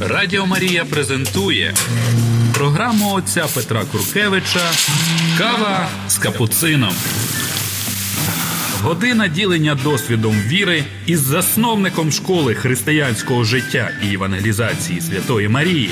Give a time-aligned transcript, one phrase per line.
[0.00, 1.74] Радіо Марія презентує
[2.54, 4.70] програму отця Петра Куркевича
[5.38, 6.94] Кава з капуцином.
[8.82, 15.90] Година ділення досвідом віри із засновником школи християнського життя і евангелізації Святої Марії.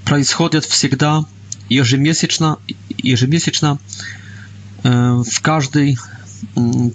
[0.04, 1.24] происходят всегда
[1.68, 2.58] ежемесячно,
[2.96, 3.80] ежемесячно
[4.84, 5.98] в каждый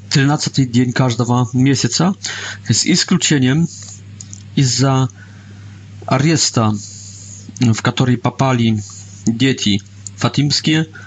[0.10, 2.16] 13 день каждого месяца,
[2.70, 3.68] с исключением
[4.56, 5.10] из-за
[6.06, 6.74] ареста,
[7.60, 8.82] в который попали
[9.26, 9.82] дети
[10.16, 10.88] фатимские–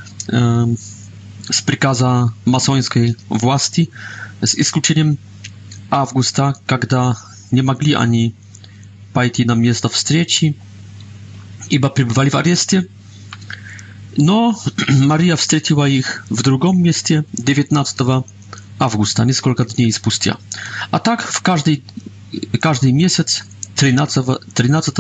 [1.53, 2.05] z przykazu
[2.47, 3.87] masońskiej władzy
[4.43, 5.17] z wyjątkiem
[5.91, 6.97] Augusta, kiedy
[7.53, 8.35] nie mogli ani
[9.13, 10.55] pójść na miejsce wstrzeci,
[11.71, 12.85] ibo przebywali w areszcie.
[14.19, 14.55] No,
[15.11, 18.05] Maria wstrzeciła ich w drugim mieście 19
[18.79, 20.37] Augusta, kilka dni spustia.
[20.91, 21.83] A tak w każdej
[22.61, 23.43] każdy miesiąc
[23.77, 24.21] 13
[24.55, 24.93] 13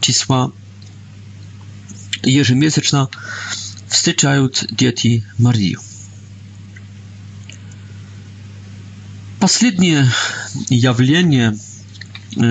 [0.00, 0.48] czysła
[2.24, 3.06] jeżymiesięczna
[3.92, 5.76] wstyczając dzieci Marii.
[9.40, 10.10] Ostatnie
[10.70, 11.52] jawlenie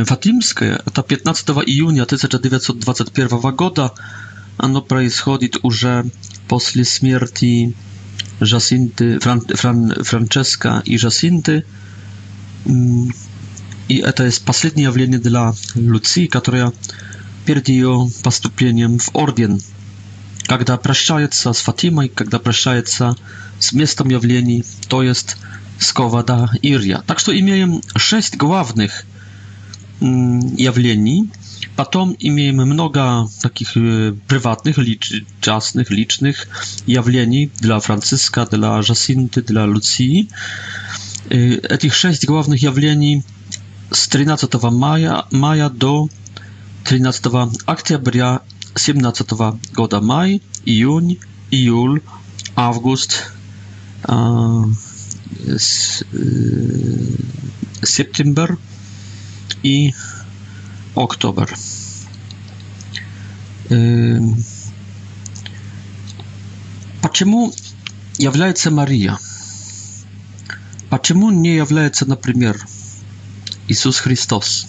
[0.05, 3.89] fatimskie, to 15 junia 1921 года,
[4.57, 5.85] ono происходи już
[6.47, 7.71] po śmierci
[8.51, 11.61] Jacinty, Fran, Fran, Francesca i Jacinty.
[13.89, 16.71] I to jest ostatnie jawlenie dla Lucy, która
[17.45, 17.83] przed jej
[18.23, 19.57] postąpieniem w Ordien
[20.57, 23.15] когда прощается с Фатимой, когда прощается
[23.57, 25.37] с местом явлений, то есть
[25.79, 27.03] с Ковада-Ирья.
[27.07, 29.05] Так что имеем шесть главных
[30.01, 31.29] явлений,
[31.77, 36.49] потом имеем много таких прywatnych, лич, частных, личных
[36.85, 40.27] явлений для Франциска, для Жасинты, для Луции.
[41.29, 43.23] Этих шесть главных явлений
[43.89, 46.09] с 13 мая, мая до
[46.83, 47.25] 13
[47.67, 48.41] октября
[48.75, 49.31] 17
[49.73, 52.01] года май, июнь, июль,
[52.55, 53.31] август,
[54.03, 54.63] э,
[55.47, 57.15] с, э,
[57.83, 58.55] сентябрь
[59.63, 59.93] и
[60.95, 61.49] oktober.
[67.01, 67.53] Почему
[68.17, 69.17] является Мария?
[70.89, 72.59] Почему не является, например,
[73.69, 74.67] Иисус Христос?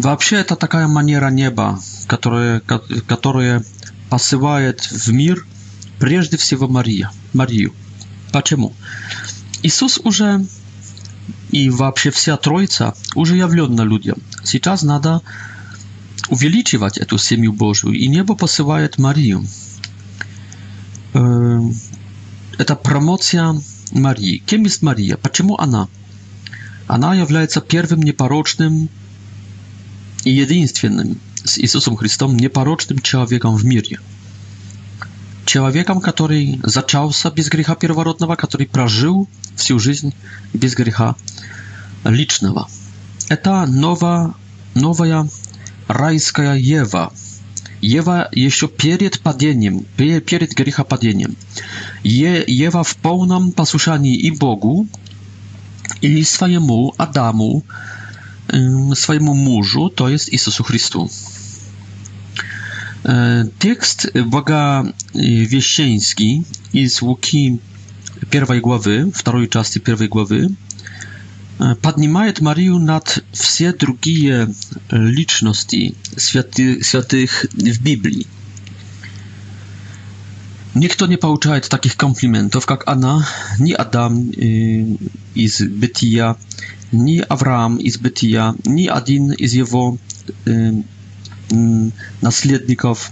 [0.00, 2.60] Вообще это такая манера неба, которая,
[3.06, 3.62] которая
[4.08, 5.46] посылает в мир
[5.98, 7.74] прежде всего Мария, Марию.
[8.32, 8.72] Почему?
[9.62, 10.46] Иисус уже
[11.50, 14.16] и вообще вся Троица уже явлена людям.
[14.42, 15.20] Сейчас надо
[16.30, 19.44] увеличивать эту семью Божью и небо посылает Марию.
[21.12, 21.60] Э,
[22.56, 23.54] это промоция
[23.92, 24.38] Марии.
[24.46, 25.18] Кем есть Мария?
[25.18, 25.88] Почему она?
[26.86, 28.88] Она является первым непорочным
[30.24, 33.98] i jedynym z Jezusem Chrystusem nieparocznym człowiekiem w mirie.
[35.46, 39.26] Człowiekiem, który zaczął się bez grzecha pierworodnego, który przeżył
[39.56, 40.08] całą życie
[40.54, 41.14] bez grzecha
[42.04, 42.66] licznego.
[43.42, 44.34] To nowa,
[44.74, 45.24] nowa
[45.88, 47.10] rajska Jewa.
[47.82, 49.80] Jewa jeszcze przed padeniem,
[50.26, 51.34] przed grzecha padeniem.
[52.48, 54.86] Jewa w pełnym posłuszaniu i Bogu,
[56.02, 57.62] i swojemu Adamu,
[58.54, 61.18] Y, swojemu mężu, to jest Jezusu Chrystus.
[61.20, 61.26] Y,
[63.58, 64.82] tekst Boga
[65.16, 65.62] y,
[66.72, 67.56] i z Łuki
[68.30, 70.48] pierwszej głowy, drugiej części pierwszej głowy,
[71.82, 74.46] podnimaje Mariu nad wsie drugie
[74.92, 75.94] liczności
[76.82, 78.26] świętych w Biblii.
[80.76, 83.24] Nikt nie poucza takich komplimentów jak Anna,
[83.60, 84.30] ani Adam
[85.46, 86.34] z bytia,
[86.92, 89.96] ni Abraham iz Betia, ni Adin iz jego
[90.46, 91.92] y, y,
[92.22, 93.10] nasledników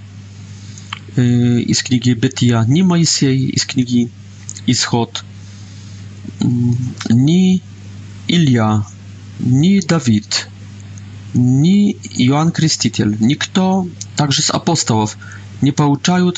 [1.18, 4.08] y, z Księgi Betia, ni Mojsej z Księgi
[4.66, 5.24] Ischod,
[6.42, 6.44] y,
[7.14, 7.60] ni
[8.28, 8.82] Ilja,
[9.40, 10.46] ni Dawid,
[11.34, 13.50] ni Jan Chrzciciel, nikt
[14.16, 15.18] także z apostołów
[15.62, 16.30] nie pouczają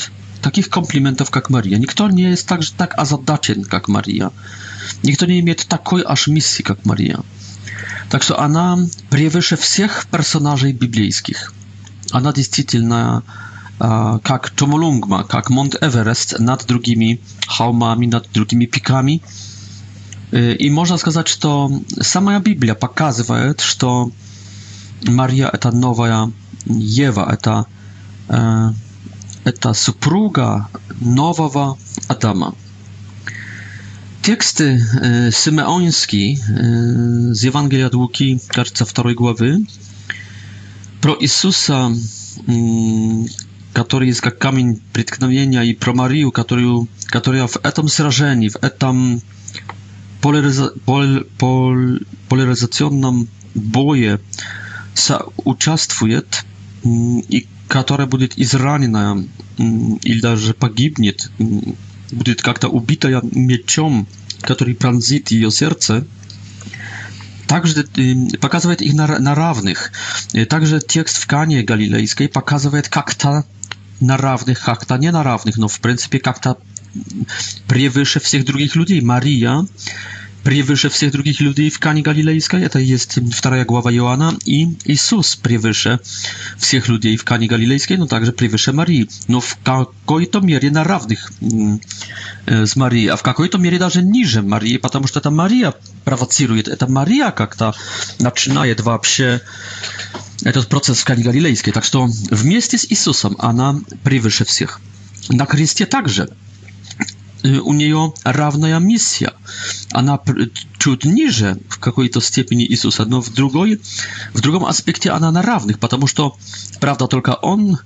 [0.42, 1.78] takich komplementów jak Maria.
[1.78, 4.30] Nikt nie jest także tak azadaczen jak Maria.
[5.02, 7.20] Никто не имеет такой аж миссии, как Мария.
[8.10, 8.78] Так что она
[9.10, 11.52] превыше всех персонажей библейских.
[12.10, 13.22] Она действительно
[13.78, 19.22] как Томолунгма, как Монт-Эверест над другими холмами, над другими пиками.
[20.32, 24.12] И можно сказать, что сама Библия показывает, что
[25.02, 26.30] Мария– это новая
[26.66, 27.64] Ева, это,
[29.44, 30.68] это супруга
[31.00, 32.54] нового Адама
[34.30, 34.84] teksty
[35.28, 36.30] y,
[37.36, 38.38] z Ewangelii od Łuki,
[38.74, 39.58] w wtorej głowy,
[41.00, 43.24] pro Jezusa, y, mm,
[43.84, 46.16] który jest jak kamień przytknowienia i pro Mariu,
[46.48, 46.86] Marię,
[47.18, 49.20] która w etam srażeni, w etam
[52.28, 54.18] polaryzacyjnym boje
[55.44, 56.16] uczestwuje
[56.86, 59.04] mm, i która będzie izraniona
[59.58, 61.12] mm, i nawet pogibnie,
[62.12, 64.04] będzie jak ta ubita mieczem
[64.42, 66.06] который пронзит ее сердце,
[67.46, 67.84] также
[68.40, 69.92] показывает их на, на равных.
[70.48, 73.44] Также текст в Кане Галилейской показывает как-то
[74.00, 76.56] на равных, как-то не на равных, но в принципе как-то
[77.68, 79.00] превыше всех других людей.
[79.00, 79.66] Мария
[80.42, 85.36] Превыше всех других людей в Кане Галилейской, это и есть вторая глава Иоанна, и Иисус
[85.36, 86.00] превыше
[86.56, 91.30] всех людей в Кане Галилейской, но также превыше Марии, но в какой-то мере на равных
[92.46, 96.86] с Марией, а в какой-то мере даже ниже Марии, потому что это Мария провоцирует, это
[96.90, 97.74] Мария как-то
[98.18, 99.42] начинает вообще
[100.42, 104.80] этот процесс в Кане Галилейской, так что вместе с Иисусом она превыше всех.
[105.28, 106.30] На кресте также–
[107.42, 109.32] у нее равная миссия.
[109.92, 110.20] Она
[110.78, 113.80] чуть ниже в какой-то степени Иисуса, но в, другой,
[114.34, 116.36] в другом аспекте она на равных, потому что,
[116.80, 117.78] правда, только он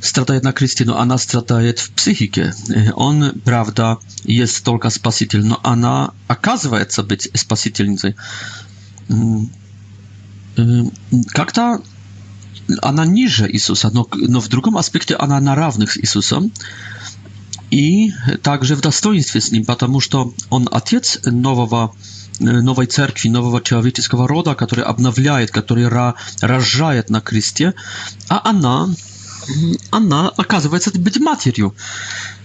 [0.00, 2.54] страдает на кресте, но она страдает в психике.
[2.94, 8.14] Он, правда, есть только спаситель, но она оказывается быть спасительницей.
[11.32, 11.80] Как-то
[12.82, 16.52] она ниже Иисуса, но, но в другом аспекте она на равных с Иисусом
[17.70, 20.08] i także w dostojnictwie z nim, ponieważ
[20.50, 21.94] on ojciec nowego
[22.62, 27.72] nowej cerkwi, nowego człowieczeskiego roda, który obnawia, który ra, rażuje na Chrystie,
[28.28, 28.88] a ona,
[29.90, 31.70] ona okazuje się być materią.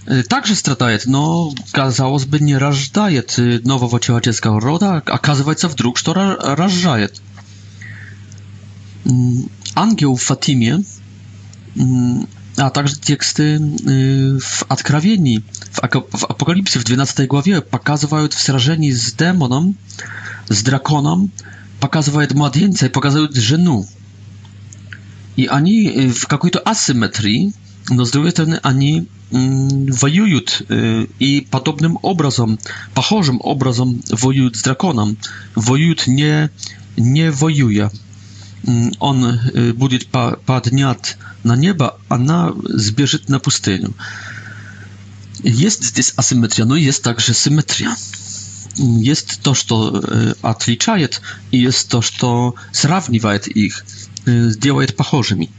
[0.06, 3.22] E, także straduje, no, казалось by, nie rażdaje
[3.64, 7.08] nowego człowieczeskiego roda, okazuje się wdruk, że rażuje.
[9.06, 10.78] Mm, Angieł w Fatimie
[11.76, 12.26] mm,
[12.56, 13.60] a także teksty y,
[14.42, 15.40] w Atkrawieni,
[16.12, 19.74] w Apokalipsie, w 12 głowie, pokazują wrażenie z demonem,
[20.50, 21.28] z drakonem,
[21.80, 23.86] pokazują młodzieńca i pokazują żenu.
[25.36, 27.52] I ani y, w jakiejś asymetrii,
[27.90, 30.42] no z drugiej strony, ani mm, wojują y,
[31.20, 32.56] i podobnym obrazom,
[32.94, 35.16] pochorzym obrazom wojują z drakonem.
[35.56, 36.48] Wojują nie,
[36.98, 37.90] nie wojuje.
[38.68, 39.38] Mm, on
[39.78, 39.98] będzie
[40.46, 43.94] podniat po на небо, она сбежит на пустыню.
[45.42, 47.94] Есть здесь асимметрия, но есть также симметрия.
[48.76, 50.02] Есть то, что
[50.42, 51.20] отличает,
[51.52, 53.84] и есть то, что сравнивает их,
[54.26, 55.50] делает похожими.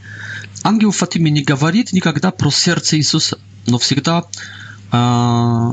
[0.64, 4.24] Ангел Фатиме не говорит никогда про сердце Иисуса, но всегда
[4.90, 5.70] э,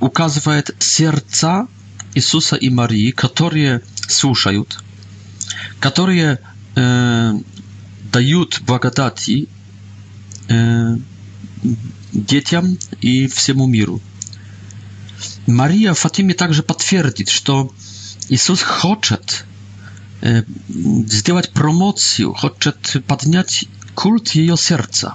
[0.00, 1.66] указывает сердца
[2.14, 4.82] Иисуса и Марии, которые слушают,
[5.80, 6.38] которые
[6.74, 7.34] э,
[8.12, 9.48] дают благодати
[10.48, 10.96] э,
[12.12, 14.00] детям и всему миру.
[15.46, 17.72] Мария Фатиме также подтвердит, что
[18.28, 19.44] Иисус хочет
[20.22, 25.14] э, сделать промоцию, хочет поднять культ ее сердца,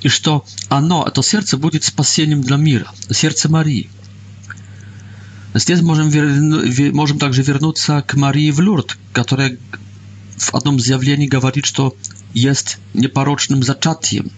[0.00, 3.90] и что оно, это сердце, будет спасением для мира, сердце Марии.
[5.54, 6.08] Здесь можем,
[6.94, 9.58] можем также вернуться к Марии в Лурд, которая
[10.42, 11.82] w jednym zjawieniu mówi, że
[12.34, 14.30] jest nieparocznym zaczatkiem.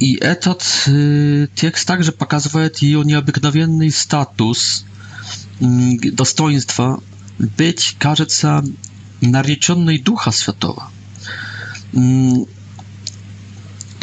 [0.00, 4.84] I etat y, tekst także pokazuje jej nieobyknowienny status,
[5.62, 6.98] mm, dostoństwa
[7.40, 8.26] być, każe
[9.22, 10.90] narzeczonej Ducha światowa.
[11.96, 12.44] Mm,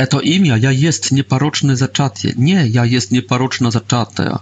[0.10, 2.34] to imię, ja jest nieparoczne zaczatie.
[2.38, 4.40] Nie, ja jest nieparoczna zaczatia.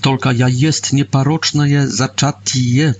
[0.00, 2.94] Tylko ja jest nieparoczne zaczatie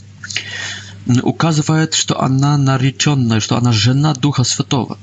[1.23, 4.99] указывает, что она нареченная, что она жена Духа Святого.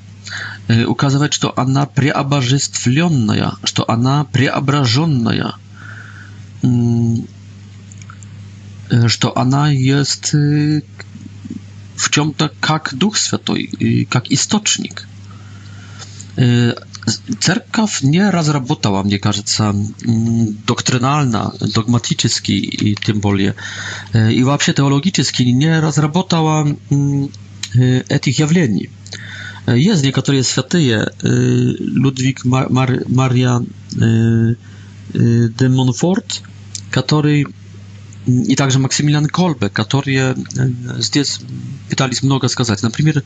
[0.88, 5.53] Указывает, что она преобожествленная, что она преображенная,
[9.07, 15.07] что она есть в чем-то как Дух Святой, как источник.
[17.39, 19.93] Cerkaw nie raz robotała, mnie кажется, mm,
[20.65, 23.53] doktrynalna, dogmatyczki i tym bolie.
[24.13, 27.27] E, I właśnie teologiczki nie raz robotała mm,
[27.75, 28.87] e, etych jawleni.
[29.67, 31.05] E, jest niektóre świętyje,
[31.79, 32.39] Ludwik
[33.09, 33.59] Maria
[35.59, 36.41] de Montfort,
[36.91, 37.43] który
[38.27, 40.35] mm, i także Maksymilian Kolbe, którzy
[40.99, 41.39] zdes
[41.89, 42.21] pytali z
[42.51, 42.81] skazać.
[42.81, 43.23] Na przykład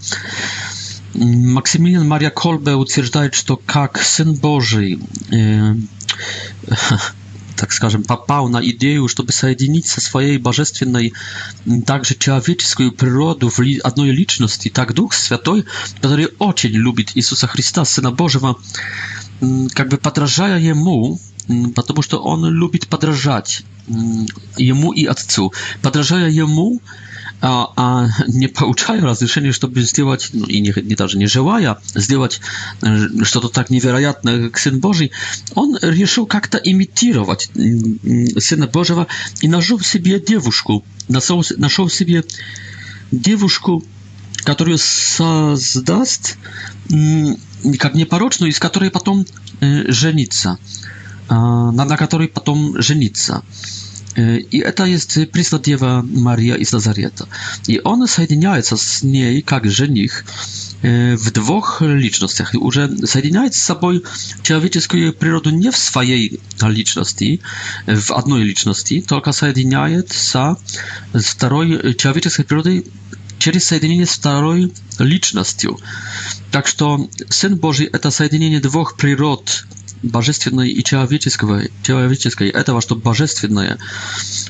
[1.16, 5.00] Maksymilian Maria Kolbe утверждает, что как Сын Божий,
[5.32, 5.74] э,
[7.58, 11.14] так скажем, попал на идею, чтобы соединить со своей божественной
[11.86, 15.66] также человеческую природу в ли, одной личности, так Дух Святой,
[16.02, 18.56] который очень любит Иисуса Христа, Сына Божьего,
[19.74, 21.20] как бы подражая Ему,
[21.76, 23.64] потому что Он любит подражать
[24.58, 25.52] Ему и Отцу,
[25.82, 26.80] подражая Ему, э,
[27.42, 32.40] a, a не получаю разрешения, чтобы сделать, ну и не, не даже не желая сделать
[33.24, 35.12] что-то так невероятное, как Сын Божий,
[35.56, 37.50] он решил как-то имитировать
[38.40, 39.08] Сына Божьего
[39.42, 42.24] и нашел себе девушку, нашел, нашел себе
[43.12, 43.84] девушку,
[44.44, 46.38] которую создаст
[47.80, 49.26] как непорочную, из которой потом
[49.60, 50.58] женится,
[51.30, 53.44] на, на которой потом женится.
[54.18, 57.26] Y, I to jest Prisodiewa Maria i Nazareta.
[57.68, 60.24] I on zjednaje z niej, jak żenich,
[61.14, 62.54] y, w dwóch liczностях.
[62.54, 63.92] Już zjednaje z sobą
[64.44, 66.40] człowieczeską przyrodę nie w swojej
[66.70, 67.40] liczności,
[67.88, 70.56] w jednej liczności, tylko zjednaje się
[71.14, 72.84] z drugiej człowieczeskiej przyrody
[73.40, 74.68] przez zjednienie z drugiej
[75.00, 75.68] liczności.
[76.52, 76.86] Tak że
[77.30, 79.64] Syn Boży to zjednienie dwóch przyrod
[80.04, 82.50] божественной и человеческой, человеческой.
[82.50, 83.78] Этого, что божественное,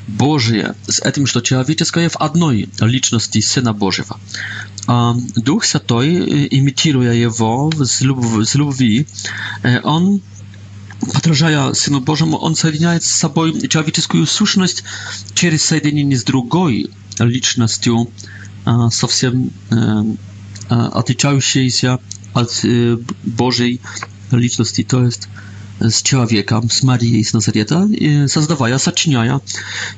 [0.07, 4.19] Божие, с этим, что человеческое в одной личности Сына Божьего.
[4.87, 9.07] А Дух Святой, имитируя его с, люб с любви,
[9.83, 10.21] он
[11.13, 14.83] подражая Сыну Божьему, он соединяет с собой человеческую сущность
[15.33, 16.89] через соединение с другой
[17.19, 18.09] личностью,
[18.91, 19.51] совсем
[20.69, 21.99] отличающейся
[22.33, 22.65] от
[23.23, 23.81] Божьей
[24.37, 25.09] личности, т.е.
[25.89, 27.89] с человеком, с Марией, с Назарета,
[28.27, 29.41] создавая, сочиняя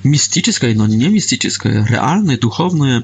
[0.03, 3.03] мистическое, но не мистическое, реальное, духовное,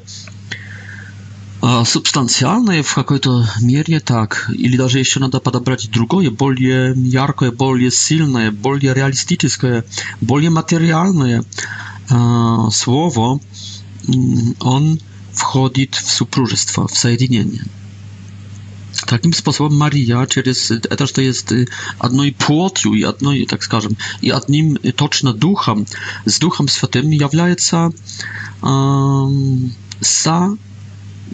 [1.86, 4.50] субстанциальное в какой-то мере так.
[4.53, 9.83] Или даже еще надо подобрать другое, более яркое, более сильное, более реалистическое,
[10.21, 11.43] более материальное
[12.71, 13.39] слово.
[14.62, 15.00] Он
[15.33, 17.63] входит в супружество, в соединение
[19.10, 21.54] takim sposobem Maria, przez to, że jest
[22.04, 25.86] jedną y, płotą i jedną, tak скажем, i jednym точно duchem,
[26.25, 27.34] z duchem świętym, jest
[27.70, 27.92] się
[30.01, 30.54] sa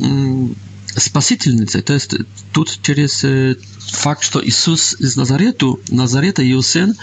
[0.01, 0.55] mm,
[0.99, 1.81] spasitelnicy.
[1.81, 2.15] To jest
[2.53, 3.55] tu przez y,
[3.93, 6.93] fakt, że Jezus z Nazaretu, Nazareta i jego syn,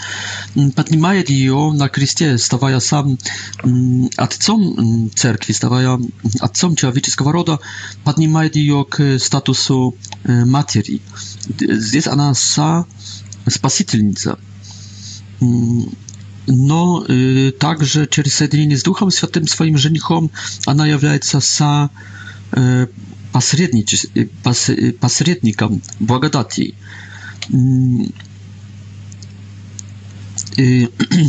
[0.57, 3.15] mm, podnosi ją na krzyżu, stawaja sam
[4.17, 5.97] ojcem mm, cerkwi, stawaja
[6.41, 7.57] ojcem człowieczego rodu,
[8.03, 9.93] podnosi ją k statusu
[10.29, 11.01] E, materii.
[11.93, 12.83] Jest ona sa
[13.49, 14.37] spasitelnica.
[15.41, 15.85] Mm,
[16.47, 20.29] no, y, także przez jedynienie z Duchem Świętym, swoim żenichom,
[20.65, 21.89] ona jawiaje się sa
[22.57, 22.87] e,
[23.63, 26.75] y, y, pasrednikom błagodatii.
[27.53, 28.11] Mm,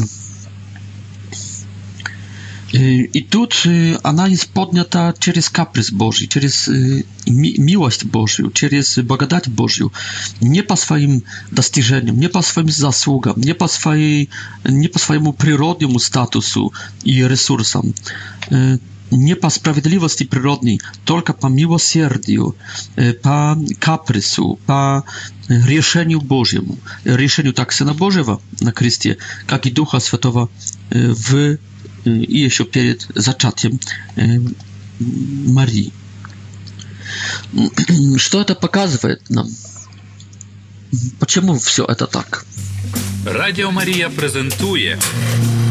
[2.75, 3.49] Y, I tu
[4.03, 9.87] analiz podniata przez kaprys Boży, przez y, mi, miłość Bożą, przez bogadać Bożą,
[10.43, 11.21] nie pa swoim
[11.53, 14.27] dostrzeżeniom, nie pa swoim zasługom, nie pa swojej,
[14.69, 16.71] nie pa swojemu przyrodniemu statusu
[17.05, 17.93] i resursom,
[18.53, 18.79] y,
[19.13, 22.55] nie pa sprawiedliwości przyrodniej, tylko po miłosierdziu,
[23.23, 25.03] pa kaprysu, pa
[25.69, 26.77] rzeszeniu Bożemu,
[27.07, 29.17] rzeszeniu tak Syna Bożego na Chrystie,
[29.51, 30.49] jak i Ducha Świętego
[31.29, 31.57] w
[32.05, 33.81] и еще перед зачатием
[34.99, 35.93] Марии.
[38.17, 39.49] Что это показывает нам?
[41.19, 42.47] Почему все это так?
[43.27, 44.99] Радіо Марія презентує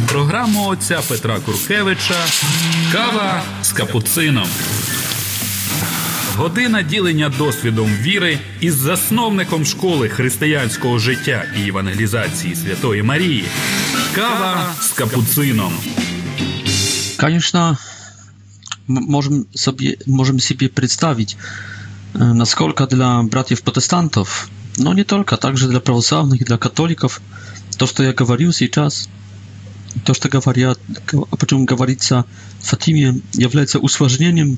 [0.07, 2.25] програму отця Петра Куркевича
[2.91, 4.47] Кава з капуцином.
[6.35, 13.45] Година ділення досвідом віри із засновником школи християнського життя і євангелізації Святої Марії.
[14.15, 15.73] Кава з капуцином.
[17.17, 17.77] Конечно,
[18.87, 21.37] можем себе, можем себе представить,
[22.13, 27.21] насколько для братьев-протестантов, но не только, также для православных и для католиков,
[27.77, 29.09] то, что я говорил сейчас,
[30.05, 30.79] то, что говорят,
[31.13, 32.25] о чем говорится
[32.59, 34.57] в Фатиме, является усложнением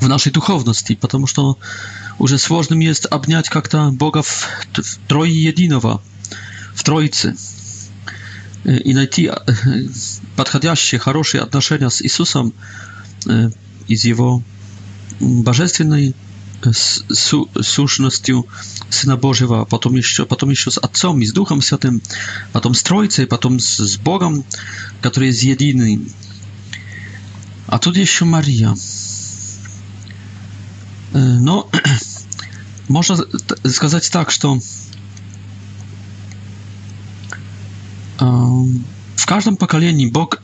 [0.00, 1.58] w naszej duchowności, потому что
[2.18, 6.00] уже сложным jest обнять как-то Бога в, в Трое Единого,
[6.74, 7.34] в Троице
[8.64, 9.30] и найти
[10.36, 12.52] подходящие, хорошие отношения с Иисусом
[13.86, 14.42] из Его
[15.20, 16.14] божественной
[16.72, 18.46] сущностью
[18.90, 22.02] Сына Божьего, потом еще, потом еще с Отцом и с Духом Святым,
[22.52, 24.44] потом с Троицей, потом с, с Богом,
[25.00, 26.00] который есть единый.
[27.68, 28.74] А тут еще Мария.
[31.12, 31.70] Но
[32.88, 33.18] можно
[33.68, 34.60] сказать так, что
[38.18, 40.40] В каждом поколении Бог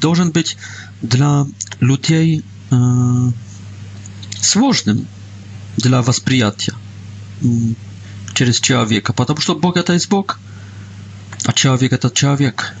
[0.00, 0.56] должен быть
[1.02, 1.46] для
[1.80, 2.44] людей
[4.40, 5.06] сложным
[5.76, 6.72] dla восприятия
[8.34, 10.38] przez człowieka, потому что Бог это есть Бог,
[11.44, 12.74] а человек это человек.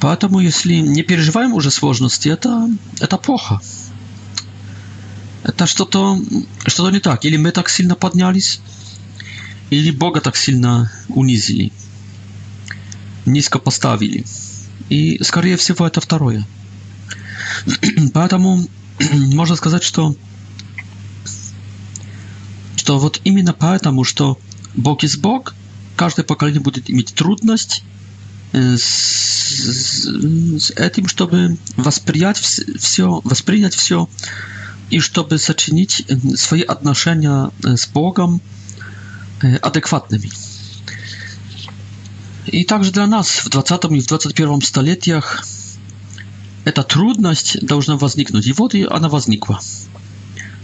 [0.00, 2.68] Поэтому, если не переживаем уже сложности, это,
[3.00, 3.60] это плохо.
[5.44, 6.18] Это что-то
[6.66, 7.24] что не так.
[7.24, 8.60] Или мы так сильно поднялись,
[9.70, 11.72] или Бога так сильно унизили.
[13.26, 14.24] низко поставили.
[14.88, 16.46] И, скорее всего, это второе.
[18.14, 18.66] Поэтому
[19.14, 20.14] можно сказать, что
[22.76, 24.38] что вот именно поэтому, что
[24.74, 25.54] Бог из Бог,
[25.94, 27.84] каждое поколение будет иметь трудность
[28.52, 34.08] э, с, с этим, чтобы восприять все, воспринять все
[34.90, 38.40] и чтобы сочинить э, свои отношения э, с Богом
[39.62, 40.30] адекватными.
[42.46, 45.44] И также для нас в 20 и в 21 столетиях
[46.64, 48.46] эта трудность должна возникнуть.
[48.46, 49.60] И вот она возникла.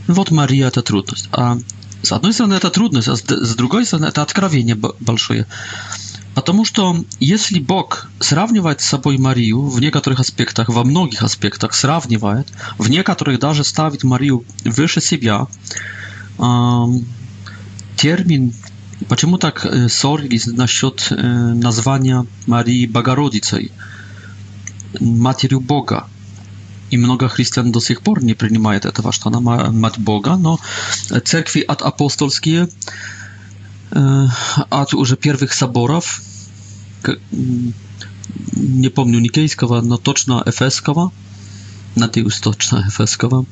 [0.07, 1.29] Вот Мария эта трудность.
[1.33, 1.59] А
[2.03, 5.47] с одной стороны это трудность, а с другой стороны это откровение большое.
[6.35, 12.49] Потому что если Бог сравнивает с собой Марию в некоторых аспектах, во многих аспектах сравнивает,
[12.79, 15.49] в некоторых даже ставит Марию выше себя,
[17.97, 18.55] термин
[19.07, 23.71] Почему так Соргис насчет названия Марии Богородицей,
[24.99, 26.09] Матерью Бога?
[26.91, 30.59] И много христиан до сих пор не принимает этого, что она Мать Бога, но
[31.25, 32.69] церкви от апостольские,
[33.93, 36.21] от уже первых соборов,
[37.31, 41.13] не помню Никейского, но точно Эфесского,
[41.95, 43.45] Натиус точно Эфесского,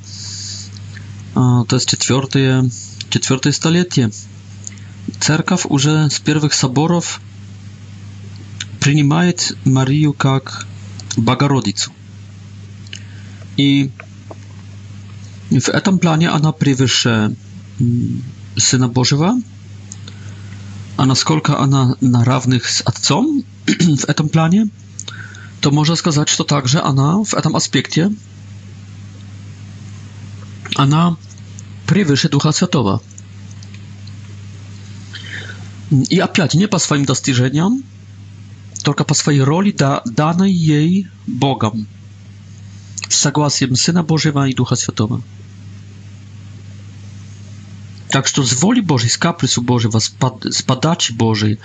[1.34, 2.68] то есть четвертое,
[3.10, 4.10] четвертое столетие–
[5.20, 7.20] Cerkaw już z pierwszych soborów
[8.80, 9.32] przyjmuje
[9.64, 10.64] Marię jak
[11.18, 11.86] Bogorodicę.
[13.56, 13.88] I
[15.50, 17.10] w tym planie ona przewyższa
[17.80, 18.22] mm,
[18.58, 19.38] Syna Bożego.
[20.96, 23.42] A naскільки ona na równych z Ojcem
[24.00, 24.66] w tym planie,
[25.60, 28.10] to może сказать, że także ona w tym aspekcie
[30.76, 31.16] ona
[31.86, 33.00] przewyższa Ducha Świętego.
[35.90, 37.82] I opiat nie po swoim dostrzeżeniom,
[38.84, 41.86] tylko po swojej roli da, danej jej Bogom.
[43.08, 45.20] Z zagłasiem Syna Bożego i Ducha Świętego.
[48.10, 49.90] Tak, że z woli Boży, z kaprysu Bożej,
[50.50, 51.56] z padaci Bożej,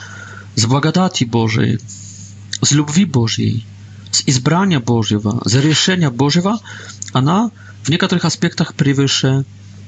[0.56, 1.78] z błagadati Bożej,
[2.66, 3.64] z lubwi Bożej,
[4.12, 6.60] z izbrania Bożego, z rzeszenia Bożego,
[7.14, 7.50] ona
[7.84, 9.42] w niektórych aspektach przewyższa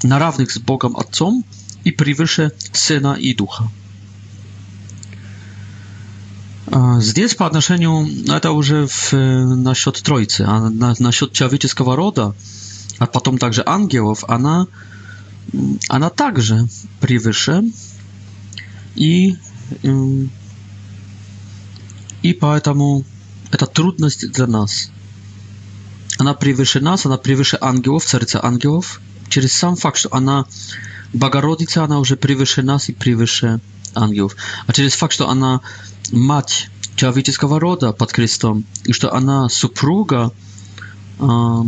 [0.04, 1.44] na równych z Bogiem Ojcem
[1.86, 3.68] i przewyższa Syna i Ducha.
[6.72, 12.34] Здесь по отношению, это уже в, насчет Троицы, а на, насчет человеческого рода,
[13.00, 14.68] а потом также ангелов, она,
[15.90, 16.62] она также
[17.02, 17.64] превыше
[18.96, 19.36] и,
[22.22, 23.04] и поэтому
[23.52, 24.90] это трудность для нас.
[26.18, 30.46] Она превыше нас, она превыше ангелов, царица ангелов, через сам факт, что она
[31.12, 33.60] Богородица, она уже превыше нас и превыше
[33.96, 34.36] ангелов.
[34.66, 35.62] А через факт, что она
[36.14, 40.32] мать человеческого рода под крестом, и что она супруга,
[41.20, 41.64] э,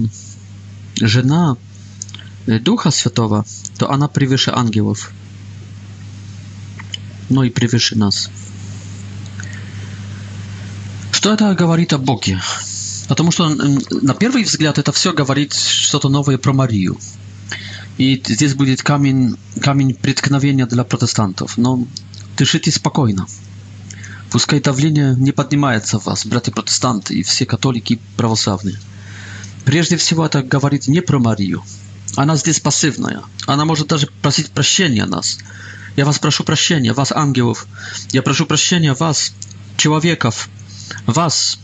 [1.01, 1.57] жена
[2.45, 3.43] Духа Святого,
[3.79, 5.09] то она превыше ангелов,
[7.27, 8.29] но ну и превыше нас.
[11.11, 12.39] Что это говорит о Боге?
[13.07, 16.99] Потому что на первый взгляд это все говорит что-то новое про Марию.
[17.97, 21.57] И здесь будет камень, камень преткновения для протестантов.
[21.57, 21.87] Но
[22.37, 23.25] дышите спокойно.
[24.31, 28.79] Пускай давление не поднимается в вас, братья-протестанты и все католики православные.
[29.65, 31.63] Прежде всего, это говорит не про Марию.
[32.15, 33.21] Она здесь пассивная.
[33.45, 35.39] Она может даже просить прощения нас.
[35.95, 37.67] Я вас прошу прощения, вас, ангелов.
[38.11, 39.33] Я прошу прощения вас,
[39.77, 40.49] человеков,
[41.07, 41.59] вас,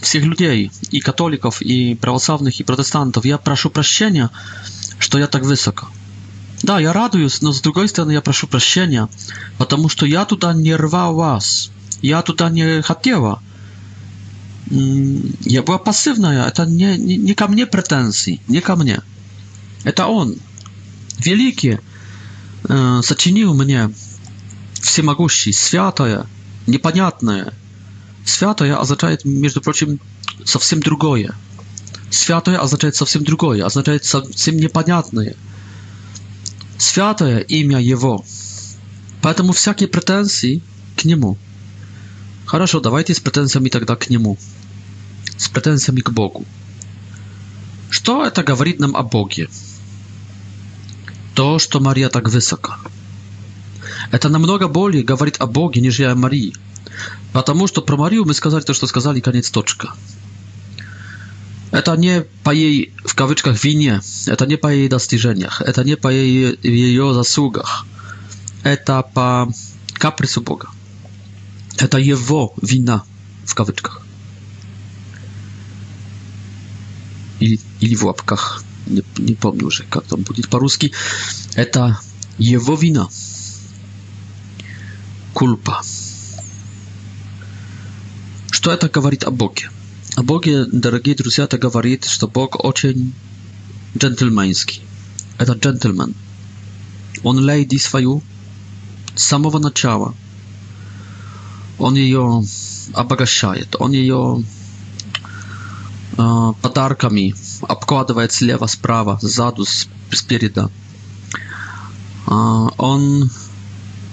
[0.00, 3.24] всех людей, и католиков, и православных, и протестантов.
[3.24, 4.30] Я прошу прощения,
[4.98, 5.88] что я так высоко.
[6.62, 9.08] Да, я радуюсь, но с другой стороны я прошу прощения,
[9.58, 11.70] потому что я туда не рвал вас
[12.02, 13.40] я туда не хотела.
[14.70, 19.00] Я была пассивная, это не, не, не ко мне претензии, не ко мне.
[19.84, 20.36] Это он,
[21.20, 21.78] великий,
[22.68, 23.90] э, сочинил мне
[24.74, 26.26] всемогущий, святое,
[26.66, 27.54] непонятное.
[28.26, 30.00] Святое означает, между прочим,
[30.44, 31.32] совсем другое.
[32.10, 35.34] Святое означает совсем другое, означает совсем непонятное.
[36.76, 38.22] Святое имя его.
[39.22, 40.62] Поэтому всякие претензии
[40.96, 41.38] к нему–
[42.48, 44.38] Хорошо, давайте с претензиями тогда к нему.
[45.36, 46.46] С претензиями к Богу.
[47.90, 49.50] Что это говорит нам о Боге?
[51.34, 52.78] То, что Мария так высока.
[54.12, 56.54] Это намного более говорит о Боге, нежели о Марии.
[57.34, 59.92] Потому что про Марию мы сказали то, что сказали, конец точка.
[61.70, 66.10] Это не по ей, в кавычках, вине, это не по ее достижениях, это не по
[66.10, 67.84] ее ее заслугах.
[68.62, 69.46] Это по
[69.98, 70.70] капризу Бога.
[71.90, 73.02] To jego wina
[73.46, 74.00] w kawyczkach.
[77.80, 78.62] Ili w łapkach.
[78.86, 80.90] Nie, nie pomnił, że jak to będzie paruski.
[80.90, 80.90] ruski.
[81.72, 81.94] To
[82.38, 83.06] jego wina.
[85.34, 85.80] Kulpa.
[88.62, 89.62] Co to mówi o Bogu?
[90.16, 92.48] O Bogu, drodzy przyjaciele, to mówi, że Bóg
[92.84, 92.98] jest
[93.98, 94.80] dżentelmeński.
[95.46, 96.12] To gentleman.
[97.24, 98.20] On lady swoją
[99.16, 99.70] samowa na
[101.78, 102.44] он ее
[102.92, 104.42] обогащает, он ее
[106.16, 109.64] э, подарками обкладывает слева, справа, сзаду,
[110.10, 110.70] спереда.
[112.26, 113.30] Э, он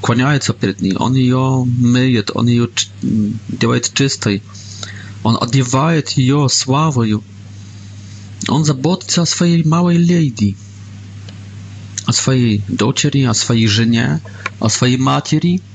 [0.01, 2.69] клоняется перед ней, он ее мыет, он ее
[3.01, 4.43] делает чистой,
[5.23, 7.23] он одевает ее славою,
[8.47, 10.55] он заботится о своей малой леди,
[12.05, 14.21] о своей дочери, о своей жене,
[14.59, 15.61] о своей матери–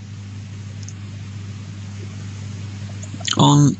[3.36, 3.72] on,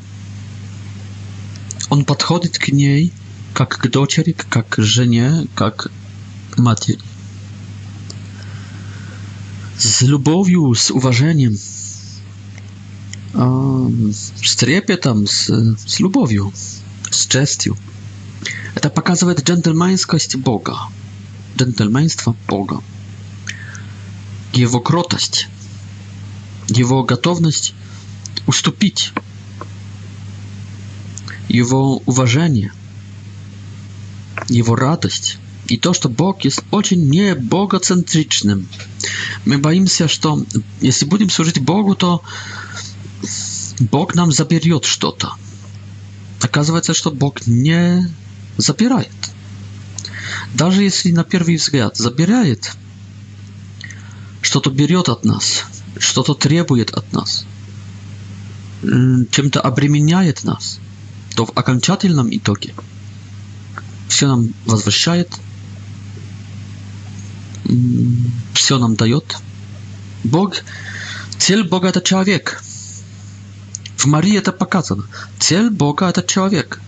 [1.89, 3.11] on podchodzi k niej
[3.59, 5.89] jak dociery, jak żenie, jak
[6.57, 6.93] matki.
[9.77, 11.57] Z lubowiu, z uważeniem.
[14.43, 15.51] Z trepietem, z,
[15.87, 16.51] z lubowiu,
[17.11, 17.75] z czestiu.
[18.81, 20.73] To pokazuje dżentelmeńskość Boga.
[21.57, 22.77] Dżentelmeństwo Boga.
[24.53, 25.47] Jego krotość.
[26.77, 27.75] Jego gotowość
[28.45, 29.13] ustąpić
[31.49, 32.71] его уважение,
[34.49, 38.67] его радость и то, что Бог есть очень не богоцентричным.
[39.45, 40.43] Мы боимся, что
[40.81, 42.23] если будем служить Богу, то
[43.79, 45.33] Бог нам заберет что-то.
[46.41, 48.05] Оказывается, что Бог не
[48.57, 49.11] забирает.
[50.53, 52.73] Даже если на первый взгляд забирает,
[54.41, 55.63] что-то берет от нас,
[55.97, 57.45] что-то требует от нас,
[58.81, 60.79] чем-то обременяет нас–
[61.35, 62.73] то в окончательном итоге
[64.07, 65.29] все нам возвращает,
[68.53, 69.35] все нам дает
[70.23, 70.53] Бог.
[71.37, 72.61] Цель Бога– это человек.
[73.97, 75.05] В Марии это показано.
[75.39, 76.81] Цель Бога– это человек.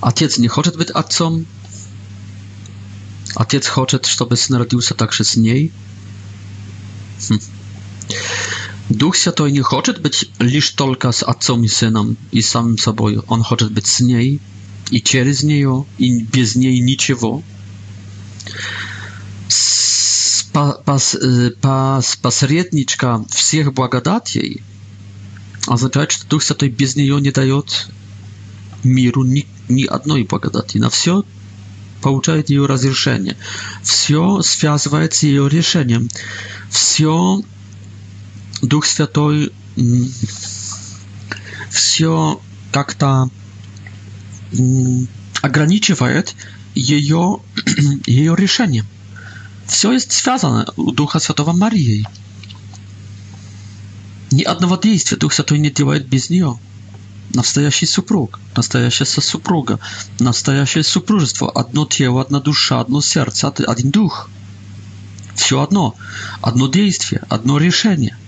[0.00, 1.46] Отец не хочет быть отцом.
[3.34, 5.72] Отец хочет, чтобы сын родился также с ней.
[7.30, 7.38] Хм.
[8.90, 13.06] Duch Święty nie chce być lisz tylko z Ojcem i Synem i samym sobą.
[13.26, 14.38] On chce być z niej
[14.90, 15.02] i
[15.34, 15.66] z niej
[15.98, 17.42] i bez niej niczego.
[20.56, 21.50] Y,
[22.22, 24.62] Pasredniczka wszystkich błagadat jej
[25.66, 27.60] oznacza, że Duch Święty bez niej nie daje
[28.84, 30.80] miru nie ni jednej błagadati.
[30.80, 31.22] Na wszystko
[32.04, 33.34] otrzymuje jej rozwiązanie.
[33.84, 36.08] Wszystko związuje się z jej rozwiązaniem.
[36.70, 37.38] Wszystko
[38.62, 39.52] Дух Святой
[41.70, 42.40] все
[42.72, 43.28] как-то
[45.42, 46.34] ограничивает
[46.74, 47.40] ее,
[48.06, 48.84] ее решение.
[49.66, 52.06] Все есть связано у Духа Святого Марией.
[54.30, 56.58] Ни одного действия Дух Святой не делает без нее.
[57.34, 59.78] Настоящий супруг, настоящая супруга,
[60.20, 64.30] настоящее супружество, одно тело, одна душа, одно сердце, один дух.
[65.34, 65.96] Все одно,
[66.40, 68.16] одно действие, одно решение–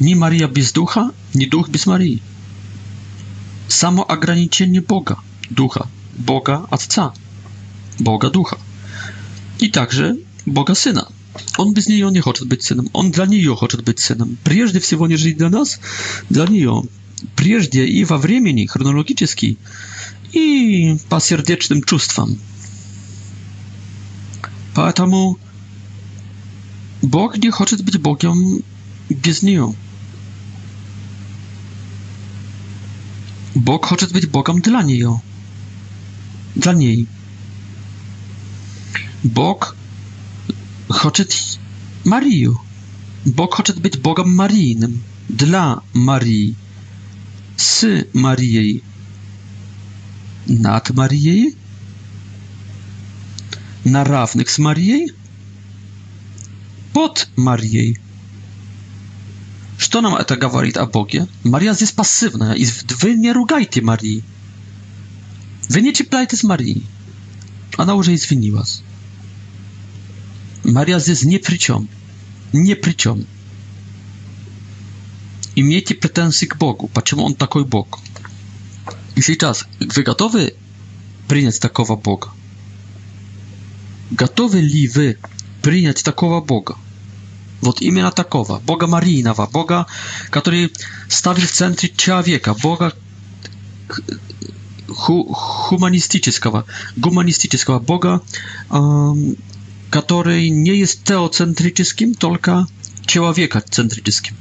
[0.00, 2.20] Nie Maria bez ducha, ni duch bez Marii.
[3.68, 5.16] Samo ograniczenie Boga,
[5.50, 7.12] ducha, Boga Ojca,
[8.00, 8.56] Boga Ducha.
[9.60, 11.06] I także Boga Syna.
[11.58, 12.88] On bez niej nie chce być synem.
[12.92, 14.36] On dla niej chce być synem.
[14.44, 15.78] Przede wszystkim, jeżeli dla nas,
[16.30, 16.68] dla niej.
[17.36, 19.56] Przede i w времени, chronologiczki
[20.34, 22.36] i po serdecznym czuściom.
[24.74, 25.34] Dlatego
[27.02, 28.62] Bóg nie chce być Bogiem
[29.10, 29.62] bez niej.
[33.56, 35.02] Bóg chce być Bogiem dla niej.
[36.56, 37.06] Dla niej.
[39.24, 39.76] Bóg
[41.00, 41.24] chce
[42.04, 42.50] Marię.
[43.26, 45.02] Bóg chce być Bogiem Marijnym.
[45.30, 46.54] Dla Marii.
[47.56, 47.78] Z
[48.14, 48.82] Marii,
[50.46, 51.56] Nad Marii,
[53.84, 55.06] Na równych z Marii,
[56.92, 57.96] Pod Marii.
[59.78, 61.28] Что нам это говорит о Боге?
[61.44, 62.64] Мария здесь пассивная, и
[63.00, 64.24] вы не ругайте Марии.
[65.68, 66.82] Вы не чепляйтесь Марии.
[67.76, 68.82] Она уже извинилась.
[70.64, 71.88] Мария здесь ни при чем.
[72.52, 73.26] Ни при чем.
[75.54, 76.88] Имейте претензии к Богу.
[76.92, 78.00] Почему Он такой Бог?
[79.14, 80.54] И сейчас вы готовы
[81.28, 82.30] принять такого Бога?
[84.10, 85.18] Готовы ли вы
[85.62, 86.76] принять такого Бога?
[87.60, 88.58] Вот именно такого.
[88.58, 89.86] Бога Марийного, Бога,
[90.30, 90.72] который
[91.08, 92.92] ставит в центре человека, Бога
[94.88, 96.64] ху хуманистического,
[96.96, 98.20] гуманистического Бога,
[98.70, 99.36] эм,
[99.90, 102.66] который не есть теоцентрическим, только
[103.06, 104.36] человекоцентрическим.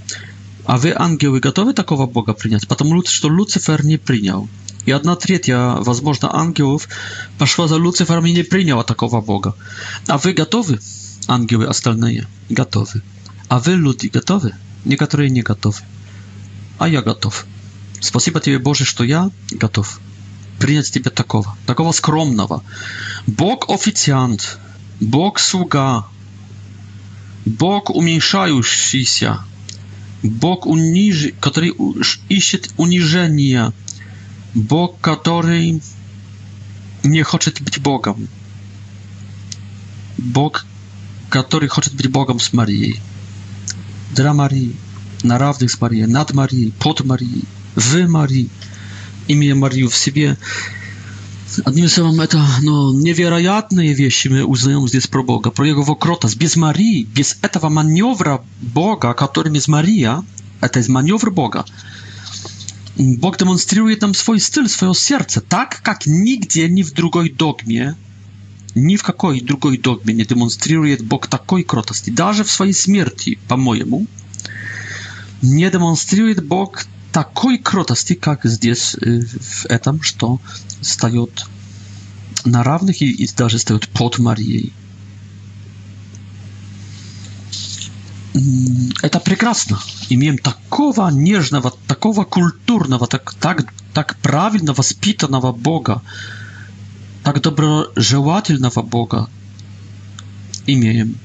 [0.66, 2.68] А вы, ангелы, готовы такого Бога принять?
[2.68, 4.48] Потому что Люцифер не принял.
[4.88, 6.88] И одна третья, возможно, ангелов
[7.38, 9.54] пошла за Люцифером и не приняла такого Бога.
[10.08, 10.80] А вы готовы?
[11.28, 13.02] Ангелы остальные готовы.
[13.48, 14.54] А вы, люди, готовы?
[14.84, 15.80] Некоторые не готовы.
[16.78, 17.46] А я готов.
[18.00, 20.00] Спасибо тебе, Боже, что я готов
[20.60, 22.64] принять тебя такого, такого скромного.
[23.28, 24.60] Бог официант,
[25.02, 26.08] Бог слуга,
[27.46, 29.40] Бог уменьшающийся,
[30.24, 31.34] Бог, униж...
[31.40, 31.74] который
[32.30, 33.74] ищет унижения,
[34.54, 35.82] Бог, который
[37.04, 38.28] не хочет быть Богом,
[40.18, 40.66] Бог,
[41.30, 43.00] который хочет быть Богом с Марией.
[44.12, 44.76] Для Марии,
[45.24, 48.50] на равных с Марией, над Марией, под Марией, в Марии,
[49.28, 50.38] имея Марию в себе.
[51.64, 56.38] Одним словом, это ну, невероятные вещи мы узнаем здесь про Бога, про Его кротость.
[56.38, 60.24] Без Марии, без этого маневра Бога, которым из Мария,
[60.62, 61.66] это из маневр Бога,
[62.98, 67.94] Бог демонстрирует нам свой styl, swoje serce, tak jak nigdzie, ni w drugiej dogmie,
[68.76, 72.10] ни в какой другой догме не демонстрирует Бог такой кротости.
[72.10, 74.06] Даже в своей смерти, по-моему,
[75.42, 80.42] не демонстрирует Бог такой кротости, как здесь, в этом, что
[80.82, 81.46] встает
[82.44, 84.74] на равных и, и даже встает под Марией.
[89.02, 89.80] Это прекрасно.
[90.10, 96.02] Имеем такого нежного, такого культурного, так, так, так правильно воспитанного Бога,
[97.26, 99.28] так доброжелательного Бога
[100.68, 101.16] имеем.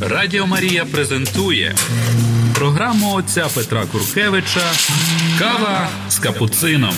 [0.00, 1.74] Радіо Марія презентує
[2.54, 4.60] програму отця Петра Куркевича
[5.38, 6.94] Кава з капуцином.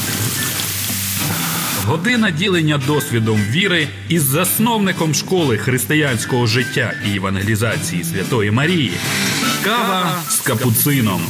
[1.87, 8.93] Година ділення досвідом віри із засновником школи християнського життя і евангелізації Святої Марії.
[9.65, 11.21] Кава з капуцином.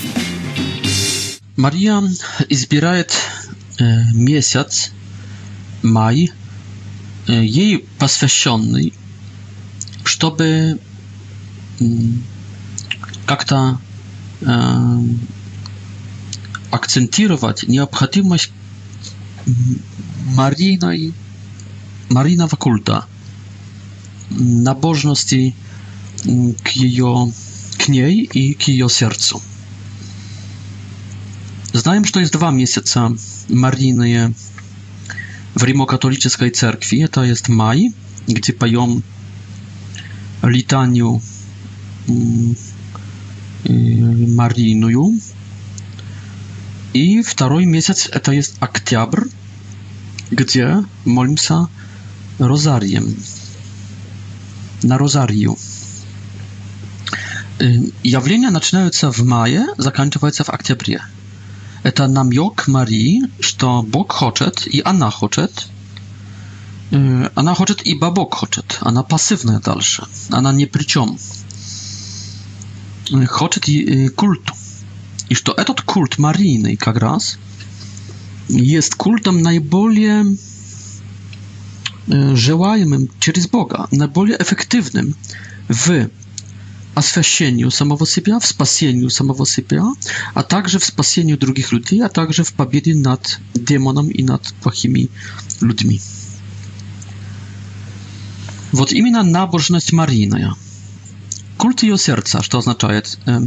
[1.57, 2.03] Марія
[2.51, 3.05] збирає
[3.81, 4.93] е, місяць
[5.83, 6.33] май.
[7.27, 8.93] ей посвященный,
[10.05, 10.79] чтобы
[13.27, 13.79] как-то
[14.41, 15.03] э,
[16.71, 18.51] акцентировать необходимость
[20.37, 21.13] Мариной,
[22.11, 23.07] Мариного культа,
[24.31, 25.55] набожности
[26.65, 27.33] к ее,
[27.79, 29.43] к ней и к ее сердцу.
[31.73, 33.11] Знаем, что есть два месяца
[33.49, 34.35] Марийные
[35.59, 37.93] w rimokatolickiej cerkwi, to jest maj,
[38.29, 39.01] gdzie pają
[40.43, 41.21] litaniu
[42.09, 42.55] mm,
[43.67, 45.13] y, Marinuju.
[46.95, 49.25] I drugi miesiąc to jest aktiabr,
[50.33, 51.67] gdzie molim się
[52.39, 53.15] rozariem,
[54.85, 55.57] na rozariu.
[57.63, 61.01] Y, Jawlenia zaczynają się w maju, zakończą się w aktiabrie.
[61.83, 65.67] Это намек Марии, что Бог хочет, и она хочет.
[66.93, 68.79] Она хочет, ибо Бог хочет.
[68.83, 70.07] Она пассивная дальше.
[70.31, 71.19] Она ни при чем.
[73.29, 74.43] Хочет и культ.
[75.29, 77.39] И что этот культ Марийный как раз
[78.49, 80.37] jest kultem najbardziej
[82.35, 85.15] желаемым через Бога, najbardziej efektywnym
[85.71, 86.09] w
[86.95, 89.85] освящению самого себя, в спасению самого себя,
[90.35, 95.09] а также в спасении других людей, а также в победе над демоном и над плохими
[95.61, 96.01] людьми.
[98.73, 100.55] Вот именно набожность Марийная.
[101.57, 103.19] Культ ее сердца, что означает...
[103.27, 103.41] Э,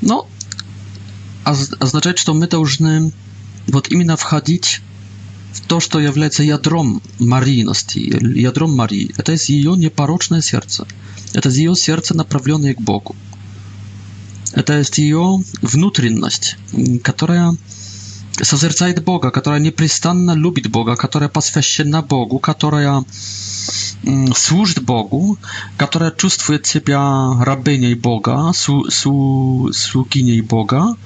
[0.00, 0.26] ну,
[1.44, 3.10] означает, что мы должны
[3.66, 4.80] вот именно входить
[5.52, 7.98] в то, что является ядром Марийности,
[8.38, 9.12] ядром Марии.
[9.16, 10.86] Это есть ее непорочное сердце.
[11.32, 13.14] Это ее сердце, направленное к Богу.
[14.52, 16.56] Это есть ее внутренность,
[17.04, 17.54] которая
[18.40, 23.04] созерцает Бога, которая непрестанно любит Бога, которая посвящена Богу, которая
[24.34, 25.38] служит Богу,
[25.76, 30.96] которая чувствует себя рабыней Бога, су, су, слугиней Бога,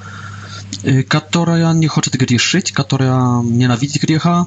[1.09, 4.47] которая не хочет грешить, которая ненавидит греха,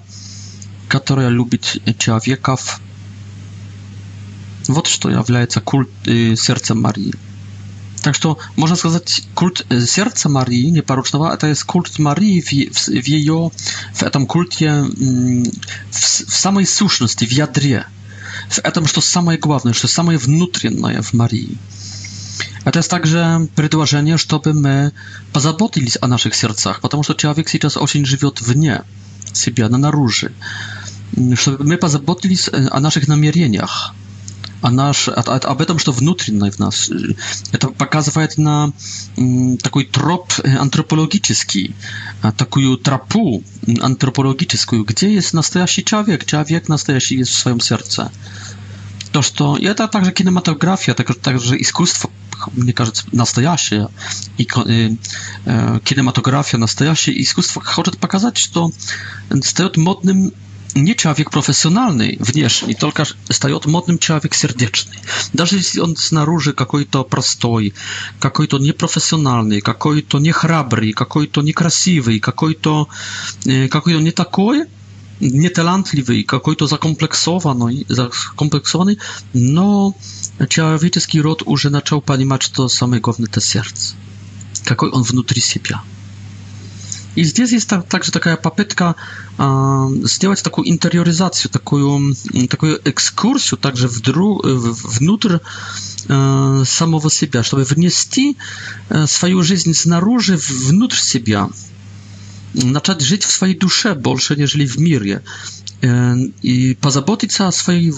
[0.88, 2.80] которая любит человеков,
[4.68, 7.14] Вот что является культ э, сердца Марии.
[8.02, 13.06] Так что можно сказать, культ сердца Марии непорочного это есть культ Марии в, в, в
[13.08, 13.52] ее
[13.94, 15.52] в этом культе в,
[15.92, 15.96] в
[16.36, 17.86] самой сущности, в ядре,
[18.50, 21.58] в этом, что самое главное, что самое внутреннее в Марии.
[22.64, 24.92] Это есть также предложение, чтобы мы
[25.34, 28.84] позаботились о наших сердцах, потому что человек сейчас очень живет вне
[29.34, 30.32] себя, на наружи.
[31.36, 33.94] Чтобы мы позаботились о наших намерениях,
[34.64, 36.90] наш, от, от, об этом, что внутреннее в нас.
[37.52, 38.72] Это показывает на
[39.62, 41.76] такой троп антропологический,
[42.38, 43.44] такую тропу
[43.82, 48.12] антропологическую, где есть настоящий человек, человек настоящий есть в своем сердце.
[49.12, 49.56] То, что...
[49.56, 52.10] И это также кинематография, также, также искусство
[52.52, 53.88] мне кажется, настоящее,
[54.38, 54.90] и э,
[55.46, 58.72] э, кинематография настоящая, искусство хочет показать, что
[59.42, 60.34] стает модным
[60.76, 64.92] nie człowiek profesjonalny wnieszny, tylko staje od modnym człowiek serdeczny.
[65.34, 67.72] Nawet jeśli on snaruży jakoś to prostoj,
[68.24, 72.88] jakoś to nieprofesjonalny, jakoś to niechrabry, jakoś to niekrasiwy, jakoś to,
[73.74, 74.62] jakoś e, to nie takoj,
[75.22, 78.96] nietalentliwy, jakoś to zakompleksowany, zakompleksowany,
[79.36, 79.94] no,
[80.50, 83.94] człowieczeski rod już pani panimać to samego w serce.
[84.70, 85.78] Jakoś on wnutri siebie.
[87.16, 88.94] I здесь jest także taka papytka
[90.04, 92.14] zrobić taką interioryzację, taką, mm,
[92.50, 98.20] taką ekskursję także w dru, w, wnutr e, samego siebie, żeby wnieść
[98.92, 101.46] e, swoją życie z naruży wnutr siebie.
[102.74, 105.20] Zacząć żyć w swojej duszy, bolsze niż w mirie
[106.44, 107.94] и позаботиться о своей,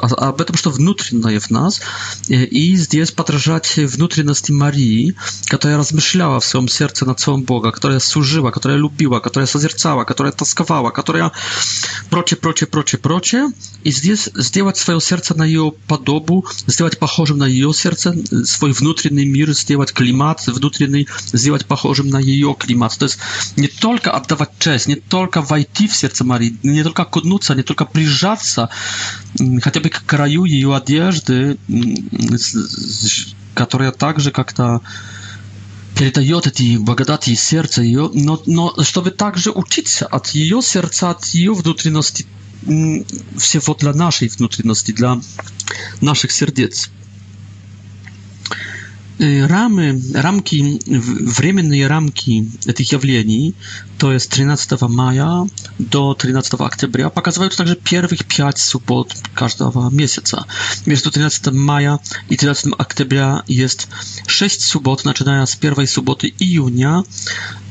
[0.00, 1.80] об этом, что внутреннее в нас,
[2.28, 5.14] и здесь подражать внутренности Марии,
[5.50, 10.32] которая размышляла в своем сердце над словом Бога, которая служила, которая любила, которая созерцала, которая
[10.32, 11.32] тосковала, которая
[12.10, 13.48] прочее, прочее, прочее, прочее,
[13.84, 18.14] и здесь сделать свое сердце на ее подобу, сделать похожим на ее сердце,
[18.46, 22.96] свой внутренний мир, сделать климат внутренний, сделать похожим на ее климат.
[22.98, 23.18] То есть
[23.56, 27.62] не только отдавать честь, не только войти в сердце Марии, не только кутнуться, а не
[27.64, 28.68] только прижаться
[29.62, 31.58] хотя бы к краю ее одежды,
[33.54, 34.80] которая также как-то
[35.98, 41.54] передает эти благодати сердца ее, но, но чтобы также учиться от ее сердца, от ее
[41.54, 42.24] внутренности,
[42.64, 45.18] всего для нашей внутренности, для
[46.00, 46.88] наших сердец.
[49.20, 53.54] рамы, рамки, временные рамки этих явлений,
[53.98, 55.48] то есть 13 мая
[55.78, 60.46] до 13 октября, показывают также первых пять суббот каждого месяца.
[60.86, 61.98] Между 13 мая
[62.28, 63.88] и 13 октября есть
[64.26, 67.04] 6 суббот, начиная с первой субботы июня.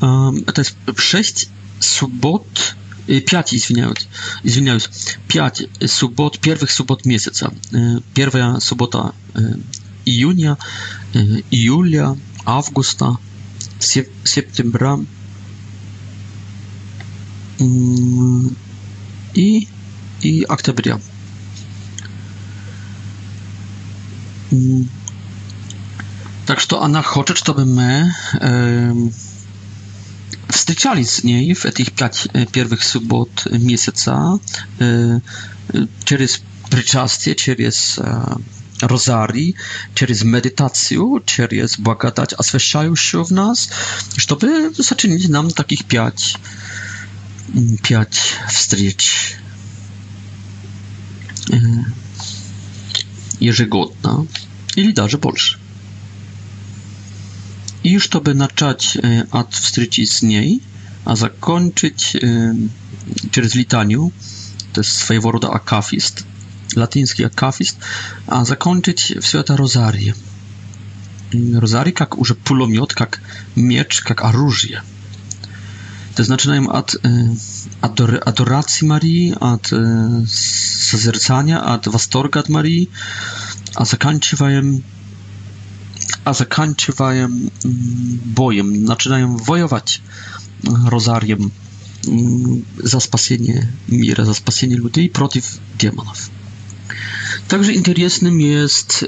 [0.01, 0.63] Это
[0.95, 2.75] 6 суббот,
[3.07, 4.07] 5, извиняюсь,
[4.43, 4.89] извиняюсь,
[5.29, 7.53] 5 суббот, первых суббот месяца.
[8.13, 9.13] Первая суббота
[10.07, 10.57] июня,
[11.13, 13.17] июля, августа,
[13.79, 14.97] сентября
[19.33, 19.67] и,
[20.21, 20.99] и октября.
[26.45, 28.95] Tak że ona chce, żebyśmy e,
[30.49, 34.39] встречались с ней в этих пять первых суббот месяца
[34.79, 35.19] э,
[36.05, 38.35] через причастие, через э,
[38.81, 39.53] rozari,
[39.95, 43.69] przez medytację, przez błagadać, oswieszają się w nas,
[44.17, 46.33] żeby zaczynić nam takich pięć,
[47.55, 48.21] mm, pięć
[48.51, 49.33] wstrzyć.
[51.53, 51.61] E,
[53.41, 54.23] Jeżegodna,
[54.75, 55.57] ili darze Polsze.
[57.83, 60.59] I już to by naczać e, ad wstryci z niej,
[61.05, 62.13] a zakończyć
[63.31, 64.11] przez e, litaniu,
[64.73, 66.23] to jest swojego rodzaju akafist,
[66.75, 67.77] латинский акафист,
[68.27, 70.15] а закончить все это розарием.
[71.31, 73.21] Розарий как уже пулемет, как
[73.55, 74.81] меч, как оружие.
[76.15, 77.09] То есть начинаем от э,
[77.81, 82.89] адор, адорации Марии, от э, созерцания, от восторга от Марии,
[83.75, 84.81] а заканчиваем
[86.25, 87.49] a zakończyłem
[88.25, 90.01] bojem, zaczynają wojować
[90.85, 91.51] rozariem
[92.83, 96.29] za spasienie mira, za spasienie ludzi przeciw demonów.
[97.47, 99.05] Także interesnym jest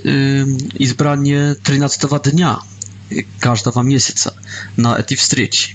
[0.79, 2.59] izbranie 13 dnia
[3.11, 4.31] y, każdego miesiąca
[4.77, 5.67] na tej встрече.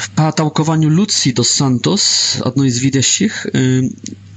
[0.00, 3.46] W tałkowaniu Lucy dos Santos, jednej z widzących,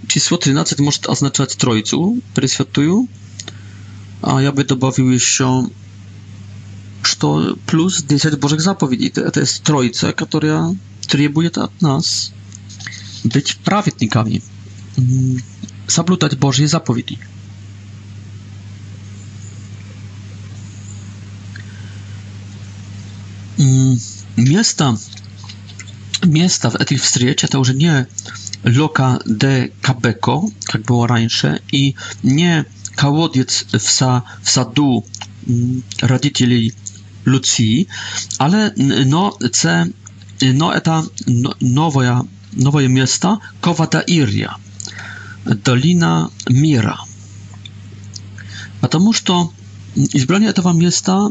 [0.08, 3.08] число 13 może oznaczać trójcu, Пресвятую,
[4.22, 4.66] a ja by
[4.98, 5.46] się, jeszcze
[7.04, 10.72] что plus 10 zapowiedzi, to jest trójca, która
[11.08, 12.32] требuje od nas
[13.26, 14.42] być быть праведниками
[15.88, 17.18] zablutać Bożej zapowiedzi.
[23.60, 23.98] Mm,
[24.38, 24.94] miasta,
[26.28, 28.06] miasta w tej wstrzecie to już nie
[28.64, 32.66] Loka de Cabeco, jak było раньше, i nie
[32.96, 35.04] kałodiec w, sa, w sadu
[35.50, 36.72] mm, rodzicieli
[37.26, 37.88] Lucii,
[38.40, 38.72] ale
[39.06, 39.32] no,
[39.62, 39.86] to
[40.54, 40.74] no,
[41.28, 42.22] no, nowe,
[42.54, 42.88] nowe
[43.62, 44.56] kowata Iria.
[45.46, 46.98] Dolina Mira.
[48.82, 49.52] Потому что
[49.96, 51.30] избрание этого места,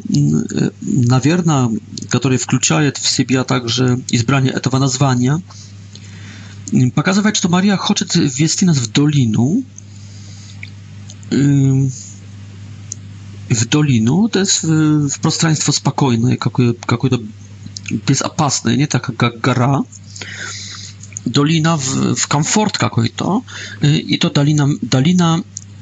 [0.80, 1.70] наверное,
[2.08, 5.40] которое включает в себя также избрание этого названия,
[6.94, 9.62] показывает, что Мария хочет ввести нас в долину.
[11.30, 11.80] В
[13.66, 17.20] долину то есть в пространство спокойное, какое-то
[18.06, 19.82] безопасное, не так как гора
[21.26, 22.78] dolina w, w komfort
[23.16, 23.42] to
[23.84, 25.40] y, i to dolina dolina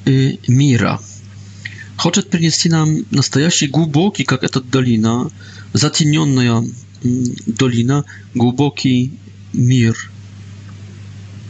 [0.08, 0.98] y, mira
[1.98, 5.26] chce przynieść nam настоящий głęboki jak ta dolina
[5.74, 6.64] zacieniona mm,
[7.46, 8.02] dolina
[8.36, 9.10] głęboki
[9.54, 9.94] mir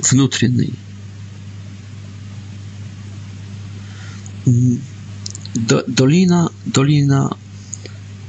[0.03, 0.66] wewnętrzny
[4.47, 4.80] mm,
[5.55, 7.30] Do, dolina dolina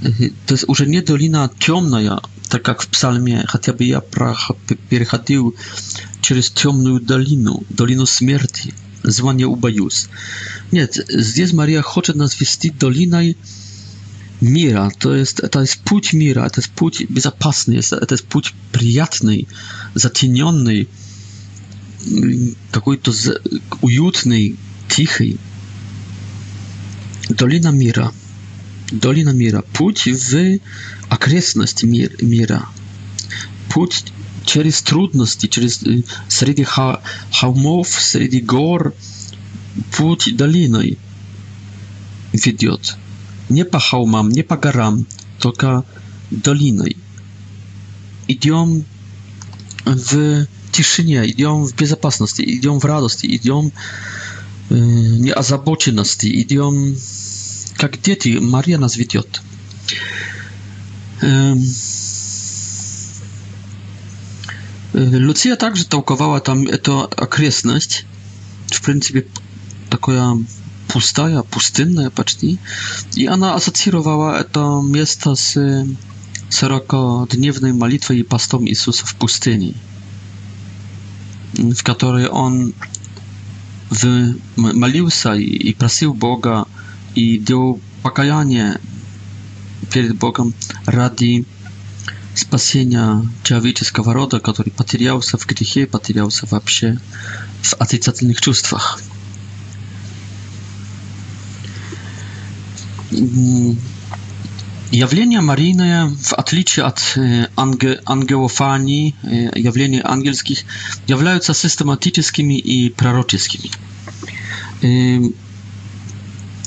[0.06, 2.02] y, to jest już nie dolina ciemna
[2.52, 4.02] tak jak w psalmie, chociażby ja
[4.90, 5.54] przechodził
[6.22, 8.72] przez ciemną dolinę, dolinę śmierci,
[9.04, 10.10] zwanie ubajus.
[10.74, 10.88] Nie,
[11.20, 13.20] zjez Maria chce nas wieść doliną
[14.42, 19.38] mira, to jest, to jest puć mira, to jest puć bezpieczny, to jest puć przyjatny,
[19.96, 20.76] zatieniony,
[22.76, 23.12] jakiś to
[23.82, 24.38] ujutny,
[24.96, 25.38] cichy.
[27.30, 28.12] Dolina mira,
[28.92, 30.60] dolina mira, puć wy
[31.12, 32.66] окрестности мир, мира.
[33.70, 34.06] Путь
[34.46, 35.82] через трудности, через
[36.30, 36.64] среди
[37.34, 38.94] холмов, среди гор,
[39.98, 40.98] путь долиной
[42.32, 42.96] ведет.
[43.50, 45.06] Не по холмам, не по горам,
[45.40, 45.84] только
[46.32, 46.96] долиной.
[48.30, 48.86] Идем
[49.84, 53.74] в тишине, идем в безопасности, идем в радости, идем
[54.70, 56.96] э, неозабоченности, идем
[57.76, 59.42] как дети, Мария нас ведет.
[65.12, 68.06] Lucia także tałkowała tam to okresność,
[68.74, 69.22] w pryncypie
[69.90, 70.34] taka
[70.88, 72.48] pustaja, pustynna, patrzcie,
[73.18, 75.56] i ona asocjowała to miasto z
[76.50, 79.74] czterokodniowej modlitwą i pastom Jezusa w pustyni,
[81.58, 82.72] w której on
[84.58, 86.66] wymalił się i prosił Boga
[87.16, 88.78] i dał pokajanie
[89.92, 90.54] перед Богом
[90.86, 91.46] ради
[92.34, 96.98] спасения человеческого рода, который потерялся в грехе, потерялся вообще
[97.62, 99.02] в отрицательных чувствах.
[104.92, 107.18] Явление Марийное, в отличие от
[107.56, 109.16] анге, ангелофании,
[109.58, 110.60] явлений ангельских,
[111.08, 113.72] являются систематическими и пророческими.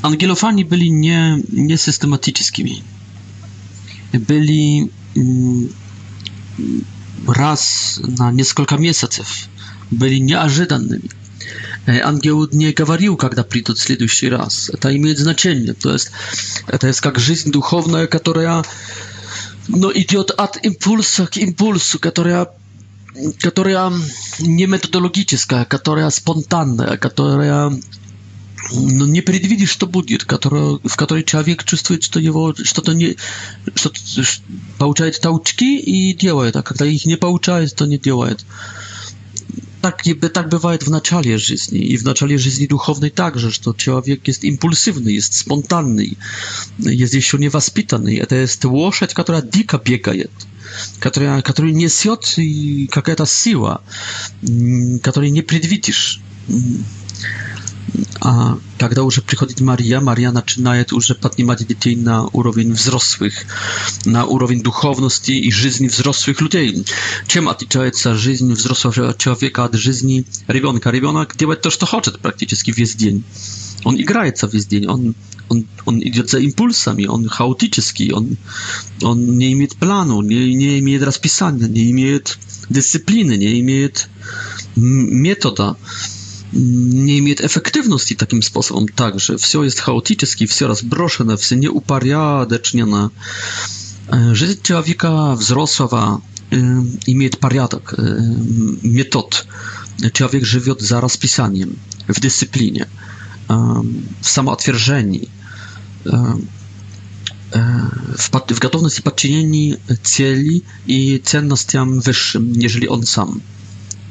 [0.02, 2.82] Ангелофани были не, не систематическими
[4.18, 4.88] byli
[7.36, 9.46] raz на несколько месяцев,
[9.90, 11.08] были неожиданными.
[11.86, 14.70] Ангел не говорил, когда придут в следующий раз.
[14.72, 15.74] Это имеет значение.
[15.74, 16.10] То есть
[16.66, 18.64] это есть как жизнь духовная, которая
[19.68, 22.48] no, идет от импульса к импульсу, которая
[23.40, 23.92] которая
[24.40, 27.70] не методологическая, которая спонтанная, которая
[28.72, 30.24] no nie przewidzisz to budżet,
[30.90, 33.14] w której człowiek czuje, że to jego, że to nie,
[33.76, 33.90] że to,
[34.22, 34.22] że
[34.78, 36.72] pouczaje tałczki i działa, tak?
[36.72, 38.28] a kiedy ich nie pouczaje, to nie działa.
[39.80, 40.02] Tak,
[40.32, 44.44] tak bywa w naczale życia i w naczale życia duchownej także, że to człowiek jest
[44.44, 46.06] impulsywny, jest spontany,
[46.78, 50.12] jest jeszcze niewaspitany, a to jest łoszeć, która dika biega,
[51.00, 51.70] która, który
[52.38, 53.82] i jakaś siła,
[54.48, 56.20] mm, której nie przewidzisz.
[56.50, 56.84] Mm
[58.20, 63.32] a когда уже приходит Мария, Мария начинает уже поднимать детей на уровень взрослых,
[64.04, 66.84] на уровень духовности и жизни взрослых людей.
[67.26, 70.90] Чем отличается жизнь взрослого человека от жизни ребенка?
[70.90, 73.24] Ребенок делает то, что хочет практически весь день.
[73.84, 75.14] Он играется весь день, он,
[75.48, 78.36] он, он идет за импульсами, он хаотический, он,
[79.02, 82.38] он не имеет плану, не, не имеет расписания, не имеет
[82.68, 84.08] дисциплины, не имеет
[84.76, 85.76] метода
[86.54, 92.82] nie ma efektywności takim sposobem, także wszystko jest chaotyczne, wszystko rozbroszone, wszystko nieuparyadeczne.
[94.12, 96.20] E, życie człowieka wzrosła
[96.52, 98.22] e, i mieć pariadek e,
[98.82, 99.46] metod.
[100.12, 101.76] Człowiek żywiot zaraz pisaniem
[102.08, 102.86] w dyscyplinie,
[104.22, 105.20] w samootwierdzeniu,
[108.18, 113.40] w, w gotowości podczynieni celi i cennościom wyższym, jeżeli on sam.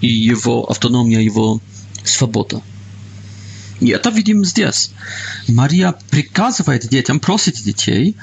[0.02, 1.60] I jego autonomia, jego
[2.06, 2.62] свобода.
[3.80, 4.92] И это видим здесь.
[5.48, 8.16] Мария приказывает детям, просит детей,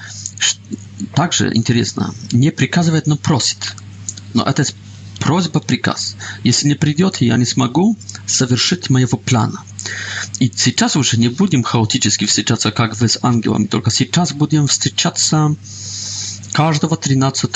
[1.14, 3.74] также интересно, не приказывает, но просит.
[4.32, 4.64] Но это
[5.18, 6.16] просьба-приказ.
[6.44, 9.60] Если не придет, я не смогу совершить моего плана.
[10.38, 15.54] И сейчас уже не будем хаотически встречаться, как вы с ангелами, только сейчас будем встречаться
[16.52, 17.50] каждого 13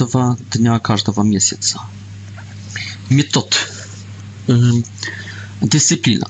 [0.52, 1.80] дня каждого месяца.
[3.08, 3.56] Метод.
[4.46, 4.84] Эм,
[5.62, 6.26] Dyscyplina.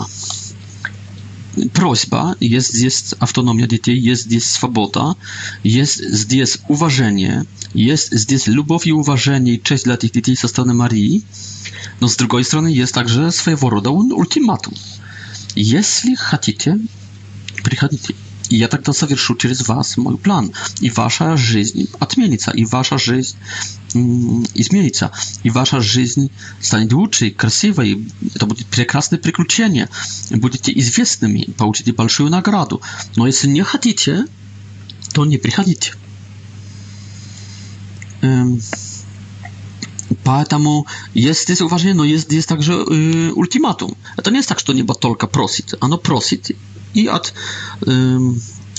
[1.73, 5.15] Prośba, jest jest autonomia dzieci, jest jest swoboda,
[5.65, 7.45] jest jest uważanie,
[7.75, 11.23] jest jest любовь i uważanie i cześć dla tych dzieci ze strony Marii.
[12.01, 14.75] No z drugiej strony jest także swojego rodzaju ultimatum.
[15.57, 16.77] Jeśli chcecie,
[18.51, 20.51] ja tak to тогда совершу przez was mój plan
[20.83, 23.37] i wasza жизнь отменится, i wasza жизнь
[23.95, 26.31] изменится, и ваша жизнь
[26.61, 29.89] станет лучше, красивой, это будет прекрасное приключение,
[30.31, 32.83] будете известными, получите большую награду.
[33.17, 34.27] Но если не хотите,
[35.13, 35.93] то не приходите.
[40.25, 43.95] Поэтому есть здесь уважение, но есть здесь также э, ультиматум.
[44.17, 46.51] Это не так, что небо только просит, оно просит.
[46.95, 47.35] И от
[47.87, 48.19] э,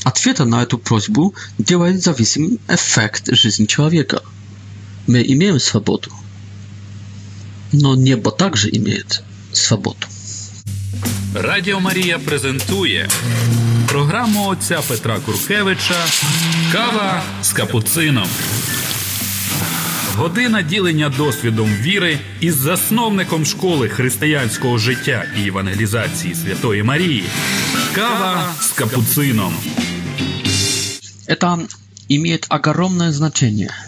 [0.04, 4.22] ответа на эту просьбу делает зависим эффект жизни человека.
[5.08, 6.10] мы имеем свободу,
[7.72, 10.08] но небо также имеет свободу.
[11.36, 13.12] Радио Мария презентует
[13.90, 15.96] программу отца Петра Куркевича
[16.72, 18.28] Кава с капуцином.
[20.18, 27.24] Година ділення досвідом віри із засновником школи християнського життя і евангелізації Святої Марії.
[27.96, 29.54] Кава з капуцином.
[31.28, 31.60] Это
[32.08, 33.70] имеет огромное значение–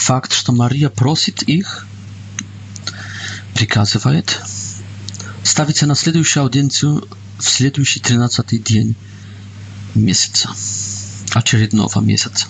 [0.00, 1.86] Факт, что Мария просит их,
[3.52, 4.40] приказывает,
[5.42, 7.06] ставится на следующую аудиенцию
[7.38, 8.96] в следующий тринадцатый день
[9.94, 10.48] месяца,
[11.34, 12.46] очередного месяца.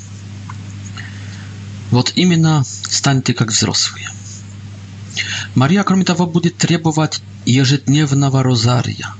[1.90, 4.08] Вот именно станьте как взрослые.
[5.56, 9.12] Мария, кроме того, будет требовать ежедневного розария.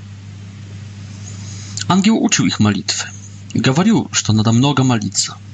[1.89, 3.09] Ангел учил их молитвы.
[3.53, 5.35] Говорил, что надо много молиться–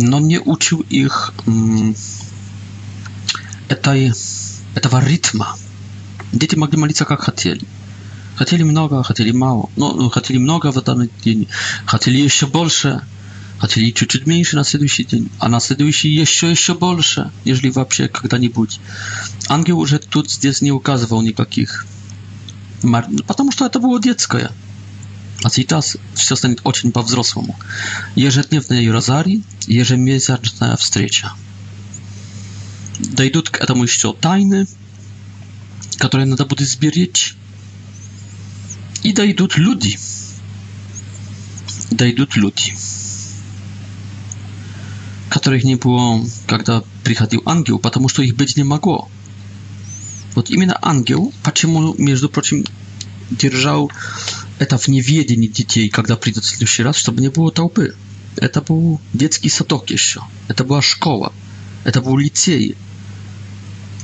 [0.00, 1.34] но не учил их
[3.68, 4.12] этой,
[4.74, 5.56] этого ритма.
[6.32, 7.62] Дети могли молиться как хотели.
[8.36, 9.70] Хотели много, хотели мало.
[9.76, 11.48] Ну, хотели много в данный день,
[11.84, 13.00] хотели еще больше,
[13.58, 18.78] хотели чуть-чуть меньше на следующий день, а на следующий еще еще больше, нежели вообще когда-нибудь.
[19.48, 21.86] Ангел уже тут здесь не указывал никаких.
[22.84, 24.52] Ну, потому что это было детское.
[25.44, 27.54] A teraz wszystko stanie bardzo po wzrosłemu.
[28.16, 31.34] Jeżedniewny rozari, jeżemiesięczna wstrzecia.
[33.00, 34.66] Dojdą k temu jeszcze tajny,
[35.98, 37.34] które trzeba będzie zbierać.
[39.04, 39.96] I dojdą ludzie.
[41.92, 42.72] Dojdą ludzie.
[45.30, 46.72] Których nie było, kiedy
[47.04, 49.08] przychodził angiel, ponieważ ich być nie mogło.
[50.34, 52.62] Вот именно ангел, почему, между прочим,
[53.30, 53.88] держал
[54.58, 57.94] это в неведении детей, когда придут в следующий раз, чтобы не было толпы.
[58.36, 61.32] Это был детский садок еще, это была школа,
[61.84, 62.76] это был лицей,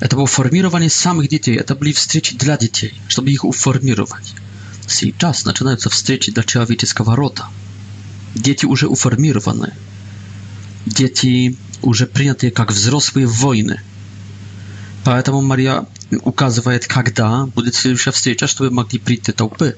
[0.00, 4.34] это было формирование самых детей, это были встречи для детей, чтобы их уформировать.
[4.88, 7.46] Сейчас начинаются встречи для человеческого рода.
[8.34, 9.72] Дети уже уформированы.
[10.84, 13.80] Дети уже приняты как взрослые воины.
[15.04, 15.86] Поэтому Мария
[16.22, 19.76] указывает, когда будет следующая встреча, чтобы могли прийти толпы.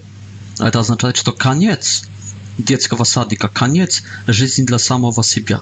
[0.59, 2.05] Это означает, что конец
[2.59, 5.61] детского садика, конец жизни для самого себя.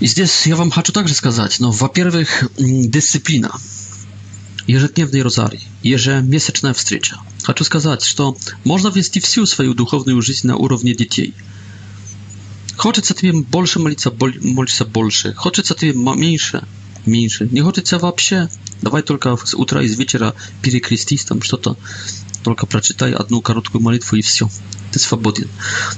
[0.00, 3.52] И здесь я вам хочу также сказать, ну, во-первых, дисциплина,
[4.66, 7.16] ежедневный розарий, ежемесячная встреча.
[7.44, 11.32] Хочу сказать, что можно ввести всю свою духовную жизнь на уровне детей.
[12.76, 14.10] Хочется тебе больше молиться,
[14.42, 15.32] молиться больше.
[15.32, 16.62] Хочется тебе меньше,
[17.06, 17.48] меньше.
[17.50, 18.48] Не хочется вообще.
[18.82, 21.78] Давай только с утра и с вечера перекрестись там что-то
[22.46, 24.48] только прочитай одну короткую молитву и все,
[24.92, 25.48] ты свободен.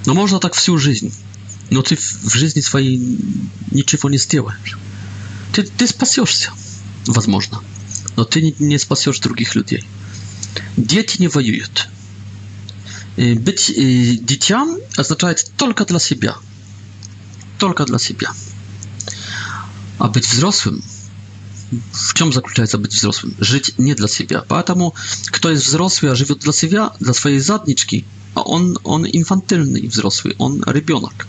[0.07, 1.13] Но можно так всю жизнь,
[1.69, 3.21] но ты в жизни своей
[3.71, 4.79] ничего не сделаешь.
[5.53, 6.51] Ты, ты спасешься,
[7.05, 7.61] возможно,
[8.17, 9.85] но ты не, не спасешь других людей.
[10.79, 11.91] Дети не воюют.
[13.19, 13.67] Быть
[14.25, 16.35] дитям означает только для себя.
[17.59, 18.33] Только для себя.
[19.99, 20.83] А быть взрослым–
[21.93, 23.35] w czym zakluczające być wzrosłym?
[23.41, 24.41] Żyć nie dla siebie.
[24.49, 24.93] Dlatego
[25.31, 28.05] kto jest wzrosły, a żyje dla siebie, dla swojej zadniczki,
[28.35, 31.27] a on, on infantylny i wzrosły, on rybionak.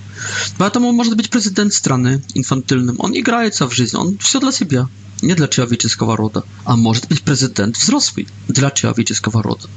[0.57, 4.85] Dlatego może być prezydent strony infantylnym, on graje co w życiu, on wszystko dla siebie,
[5.23, 6.41] nie dla człowieczeskiego rodu.
[6.65, 9.67] A może być prezydent wzrosły dla człowieczeskiego rodu.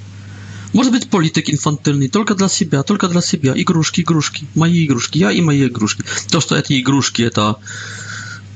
[0.74, 5.32] Może być polityk infantylny tylko dla siebie, tylko dla siebie, igruszki, igruszki, moje igruszki, ja
[5.32, 6.02] i moje igruszki.
[6.30, 7.30] To, że te igruszki, to...
[7.54, 7.58] Ta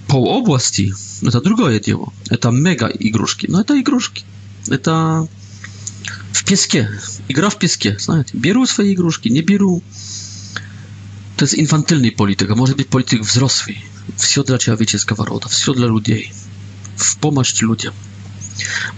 [0.07, 0.93] po пол области
[1.23, 2.13] это другое дело.
[2.31, 3.47] Это мега игрушки.
[3.51, 4.25] Но это игрушки.
[4.69, 5.27] Это
[6.33, 6.89] w песке.
[7.29, 8.31] Игра в песке, знаете.
[8.37, 9.83] Беру swoje игрушки, nie беру.
[11.37, 13.75] To jest infantylna polityka, może być polityk wzrosły.
[14.19, 14.59] Wszystko dla
[14.93, 16.31] jest roda, w dla ludzi.
[16.97, 17.93] W pomoc ludziom.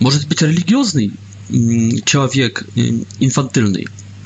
[0.01, 1.11] Może być religijny
[1.51, 3.85] mm, człowiek mm, infantylny.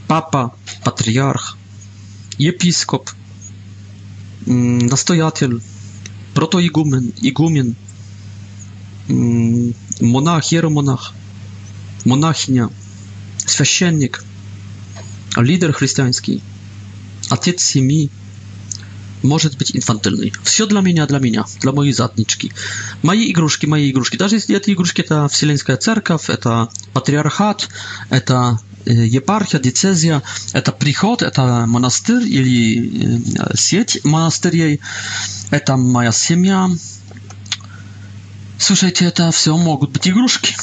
[0.08, 0.50] Papa,
[0.84, 1.56] patriarch,
[2.40, 3.10] episkop,
[4.46, 5.60] mm, nastojatel
[6.34, 7.74] protoigumen, igumen,
[10.00, 11.12] monach, hieromonach,
[12.04, 12.68] monachnia,
[13.46, 14.24] священник,
[15.36, 16.42] лидер христианский,
[17.30, 18.10] отец семьи,
[19.22, 20.32] может быть инфантильный.
[20.42, 22.52] Все для меня, для меня, для моей заднички.
[23.02, 24.16] Мои игрушки, мои игрушки.
[24.16, 27.68] Даже если это игрушки, это Вселенская Церковь, это Патриархат,
[28.10, 30.22] это Э, епархия, децезия–
[30.52, 34.80] это приход, это монастырь или э, сеть монастырей,
[35.50, 36.68] это моя семья.
[38.58, 40.56] Слушайте, это все могут быть игрушки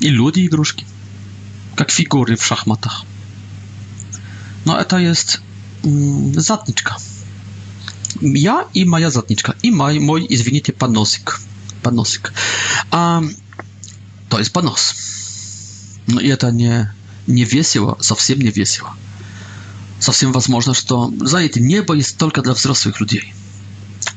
[0.00, 0.86] и люди игрушки,
[1.76, 3.04] как фигуры в шахматах.
[4.64, 5.40] Но это есть
[5.82, 6.96] задничка.
[8.20, 11.40] Я и моя задничка, и мой, мой извините, подносик,
[11.82, 12.32] подносик.
[12.92, 13.22] А,
[14.28, 14.94] то есть понос.
[16.08, 16.88] Но это не
[17.26, 18.90] невесело, совсем не весело.
[19.98, 23.32] Совсем возможно, что за этим небо есть только для взрослых людей.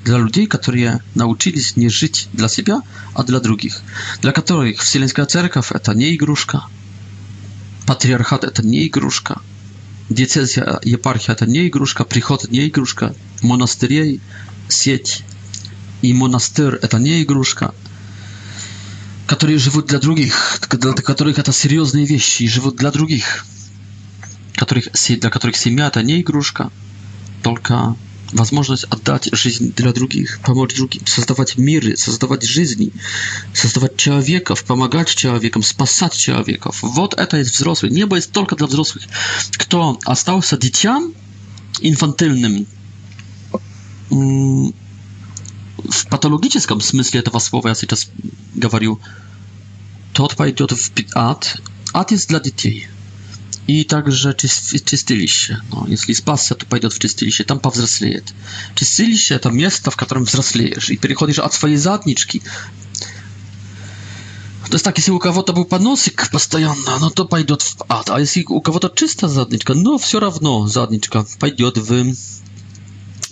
[0.03, 2.82] Для людей, которые научились не жить для себя,
[3.14, 3.82] а для других.
[4.22, 6.66] Для которых Вселенская Церковь– это не игрушка.
[7.86, 9.41] Патриархат– это не игрушка.
[10.10, 12.03] Диецезия, епархия– это не игрушка.
[12.03, 13.16] Приход– не игрушка.
[13.41, 14.22] Монастырей,
[14.68, 15.24] сеть
[16.01, 17.74] и монастырь– это не игрушка.
[19.26, 23.45] которые живут для других, для которых это серьезные вещи, и живут для других,
[24.55, 26.71] которых, для которых семья это не игрушка,
[27.43, 27.95] только
[28.34, 32.91] возможность отдать жизнь для других, помочь другим, создавать миры, создавать жизни,
[33.53, 36.80] создавать человеков, помогать человекам, спасать человеков.
[36.82, 37.91] Вот это есть взрослый.
[37.91, 39.03] Небо есть только для взрослых.
[39.57, 41.13] Кто остался дитям,
[41.82, 42.65] инфантильным,
[45.90, 48.08] в патологическом смысле этого слова я сейчас
[48.54, 49.00] говорю,
[50.14, 51.62] тот пойдет в ад.
[51.94, 52.88] Ад есть для детей.
[53.68, 55.60] И также чистилище.
[55.72, 58.34] Ну, если спасся, то пойдет в чистилище, там повзрослеет.
[58.76, 62.44] Чистилище– это место, в котором взрослеешь и переходишь от своей заднички.
[64.68, 68.10] То есть так, если у кого-то был поносик постоянно, ну то пойдет в ад.
[68.10, 72.14] А если у кого-то чистая задничка, ну все равно задничка пойдет в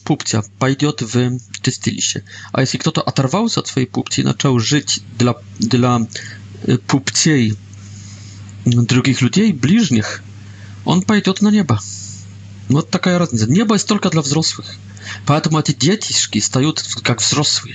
[0.04, 1.32] pupcja, pajdiot w
[1.62, 2.22] czystyliście.
[2.54, 5.99] A jeśli kto to atarwał się od swojej pupci i zaczął żyć dla, dla
[6.70, 7.54] y, pupciej
[8.68, 10.22] mm, drugich ludzi, bliźnich,
[10.86, 11.80] on pajdiot na nieba.
[12.70, 13.45] No taka różnica.
[13.49, 14.78] Niebo jest tylko dla wzrosłych.
[15.26, 16.72] Dlatego te dzieciszki stają
[17.10, 17.74] jak wzrosłe.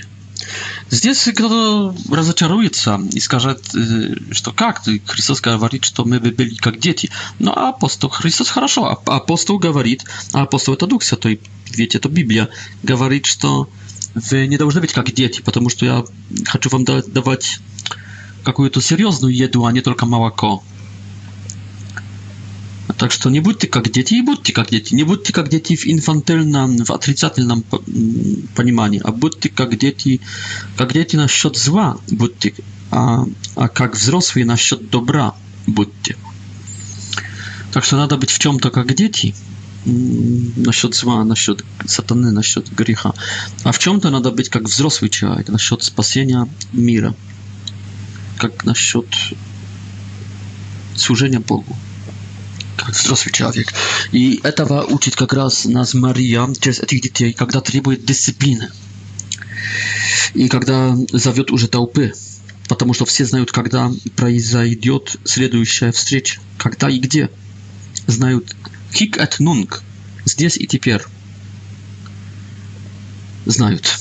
[0.91, 1.65] Z nie kto to
[2.15, 2.69] rozczaruje
[3.13, 7.09] i skaże, y, że to jak, ty Chrystus mówi, to my by byli jak dzieci.
[7.39, 9.97] No a apostoł, Chrystus, хорошо, a apostoł mówi,
[10.33, 11.37] a apostoł to duksa, to i
[11.75, 12.47] wiecie, to Biblia,
[12.99, 13.65] mówi, że to
[14.15, 16.01] wy nie должны być jak dzieci, ponieważ ja
[16.47, 17.59] chcę wam dawać
[18.47, 20.61] jakąś to serioznu jedu, a nie tylko mała ko.
[22.99, 24.93] Так что не будьте как дети и будьте как дети.
[24.93, 27.63] Не будьте как дети в инфантильном, в отрицательном
[28.55, 30.19] понимании, а будьте как дети,
[30.77, 32.53] как дети насчет зла, будьте,
[32.91, 33.23] а,
[33.55, 35.33] а как взрослые насчет добра
[35.65, 36.17] будьте.
[37.71, 39.33] Так что надо быть в чем-то как дети,
[39.85, 43.13] насчет зла, насчет сатаны, насчет греха.
[43.63, 47.15] А в чем-то надо быть как взрослый человек, насчет спасения мира,
[48.37, 49.07] как насчет
[50.97, 51.77] служения Богу.
[52.85, 53.73] как взрослый человек.
[54.11, 58.69] И этого учит как раз нас Мария через этих детей, когда требует дисциплины.
[60.33, 62.13] И когда зовет уже толпы.
[62.69, 66.39] Потому что все знают, когда произойдет следующая встреча.
[66.57, 67.29] Когда и где.
[68.07, 68.55] Знают
[68.93, 69.83] хик эт нунг.
[70.25, 71.01] Здесь и теперь.
[73.45, 73.99] Знают.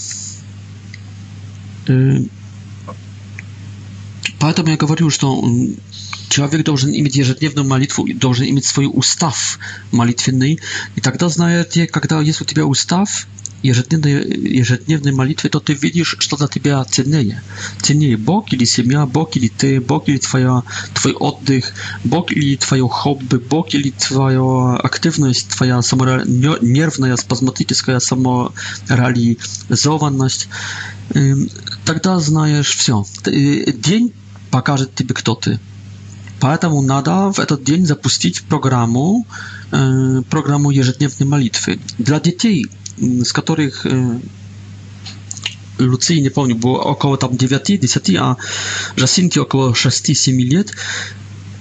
[4.39, 5.43] Поэтому я говорю, что
[6.29, 9.59] Человек должен иметь ежедневную молитву, должен иметь свой устав
[9.93, 10.61] молитвенный.
[10.95, 13.27] И тогда, знаете, когда есть у тебя устав,
[13.63, 14.23] ежедневной,
[14.61, 17.43] ежедневной молитвы, то ты видишь, что для тебя ценнее.
[17.81, 20.63] Ценнее Бог или семья, Бог или ты, Бог или твоя,
[20.95, 21.73] твой отдых,
[22.05, 26.23] Бог или твое хобби, Бог или твоя активность, твоя самора...
[26.25, 30.49] нервная, спазматическая самореализованность.
[31.85, 33.05] Тогда знаешь все.
[33.25, 34.13] День
[34.51, 35.59] покажет тебе, кто ты.
[36.41, 39.27] Поэтому надо в этот день запустить программу,
[40.31, 41.81] программу ежедневной молитвы.
[41.99, 42.67] Для детей,
[43.01, 43.87] с которых
[45.79, 48.37] Луции, не помню, было около там 9-10, а
[48.97, 50.73] Жасинки около 6-7 лет,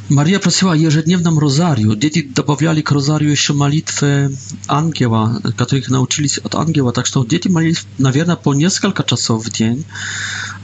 [0.10, 1.96] Maria prosiła ежедневном rozariu.
[1.96, 4.30] Dzieci dobawiali k rozariu jeszcze modlitwy
[4.68, 6.92] angiela, których nauczyli się od angiela.
[6.92, 9.84] Tak że dzieci mieli, naверное, po kilka czasów w dzień.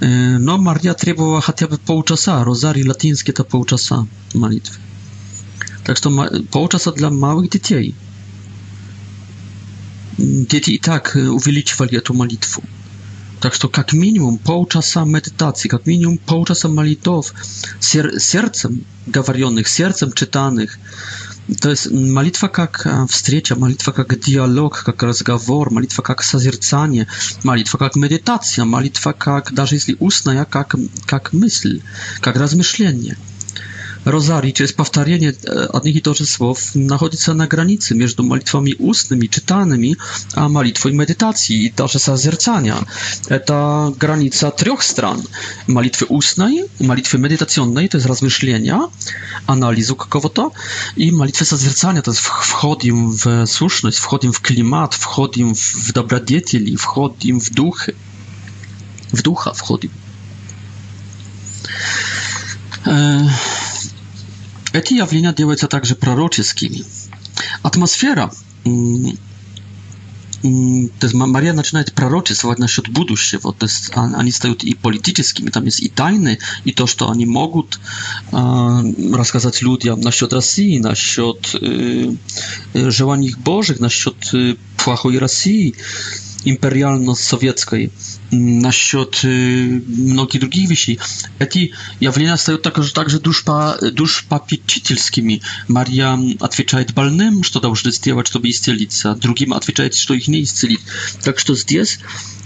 [0.02, 0.08] E,
[0.40, 2.44] no, Maria требowała хотя бы полчаса.
[2.44, 4.78] rozarii, латинский– to полчаса молитвы.
[5.84, 6.10] Так что
[6.52, 7.94] полчаса dla małych dzieci.
[10.50, 12.62] Dzieci i tak увеличивали эту молитву.
[13.44, 17.34] Так что как минимум полчаса медитации, как минимум полчаса молитв
[17.82, 20.80] сер- сердцем, говоренных сердцем, читанных.
[21.60, 27.06] То есть молитва как встреча, молитва как диалог, как разговор, молитва как созерцание,
[27.44, 31.82] молитва как медитация, молитва как, даже если устная, как, как мысль,
[32.22, 33.18] как размышление–
[34.06, 38.76] rozarii, czy jest powtarzanie e, odnych i toży słów, znajduje się na granicy między modlitwami
[38.76, 39.96] ustnymi, czytanymi,
[40.36, 42.86] a modlitwą medytacji, i dalsze zazercania.
[43.30, 45.24] E, Ta granica trzech stron.
[45.68, 48.80] Malitwy ustnej, malitwy medytacyjnej, to jest rozmyślenia,
[49.48, 50.52] analizu kogo to,
[50.98, 57.40] i malitwy zazercania, to jest wchodzim w słuszność, wchodzim w klimat, wchodzim w dobrodzieci, wchodzim
[57.42, 57.94] w duchy.
[59.14, 59.90] W ducha wchodzim.
[62.88, 63.28] E,
[64.74, 66.84] Эти явления делаются также пророческими.
[67.62, 68.34] Атмосфера
[70.44, 70.48] то
[71.08, 73.54] есть Мария начинает пророчествовать насчет будущего.
[73.54, 77.80] То есть они стают и политическими, там есть и тайны, и то, что они могут
[78.34, 82.12] э, рассказать людям насчет России, насчет э,
[82.74, 85.76] желаний их Божьих, насчет э, плохой России.
[85.78, 87.90] Э, imperialno-sowieckiej
[88.34, 90.98] mm, na świat y, mnogich drugich wieści.
[91.40, 91.72] Jaki
[92.02, 93.18] jawlenia stają tak, że także
[93.94, 95.42] dusz papieczycielskimi.
[95.68, 100.14] Maria odpowiedziała balnym, że to dał dałże że to by istnieć, drugim odpowiedziała, że to
[100.14, 100.80] ich nie istnieć.
[101.24, 101.98] Tak, że to jest.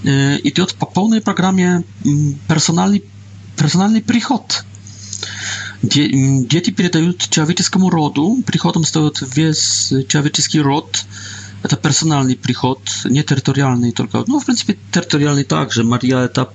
[0.06, 3.00] Y, I to po pełnej programie mm, personalny,
[3.56, 4.64] personalny przychod.
[6.14, 11.06] Mm, dzieci передают człowieczeskiemu rodu, przychodem stoją весь człowieczeski rod,
[11.64, 15.84] это персональный приход, не территориальный только, ну, в принципе, территориальный также.
[15.84, 16.50] Мария это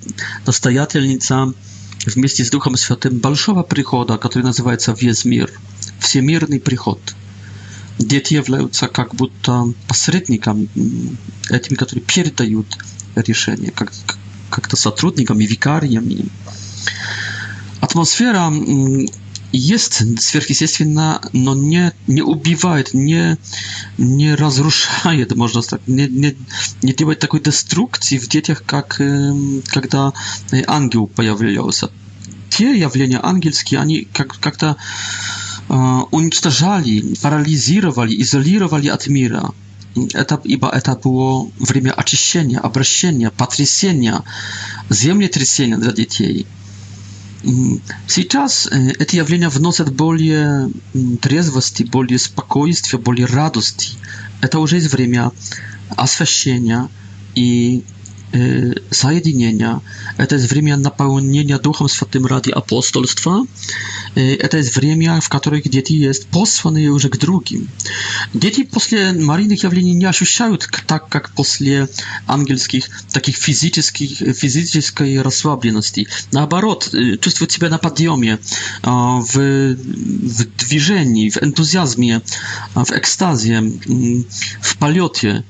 [0.46, 1.52] настоятельница
[2.06, 5.50] вместе с Духом Святым большого прихода, который называется «Весь мир»,
[5.98, 7.00] всемирный приход.
[7.98, 10.68] Дети являются как будто посредником,
[11.50, 12.66] этими, которые передают
[13.16, 13.92] решение, как,
[14.50, 16.26] как-то сотрудниками, викариями.
[17.80, 18.50] Атмосфера
[19.52, 23.36] jest zwierzchnictwie na, no nie, nie ubiwa, nie,
[23.98, 26.32] nie rozruszaje, to można tak, nie, nie,
[26.82, 28.98] nie działa takiej destrukcji w dzieciach, jak,
[29.72, 31.86] kiedy angiel pojawił się.
[32.56, 34.74] Te jawienia angielskie, ani jak, jak to,
[36.10, 39.50] уничтожали, парализировали, изолировали от мира.
[40.14, 44.22] etap ибо w было время очищения, обращения, потрясения,
[44.90, 46.46] землетрясения dla детей.
[48.06, 50.70] Сейчас эти явления вносят более
[51.20, 53.96] трезвости, более спокойствия, более радости.
[54.40, 55.32] Это уже есть время
[55.96, 56.88] освящения
[57.34, 57.82] и
[58.90, 59.80] соединения,
[60.16, 63.46] это есть время наполнения Духом Святым ради апостольства,
[64.14, 67.68] это есть время, в которых дети есть посланные уже к другим.
[68.32, 71.88] Дети после марийных явлений не ощущают так, как после
[72.26, 76.06] ангельских, таких физических, физической расслабленности.
[76.30, 78.38] Наоборот, чувствуют себя на подъеме,
[78.82, 82.22] в, в движении, в энтузиазме,
[82.74, 83.60] в экстазе,
[84.60, 85.44] в полете,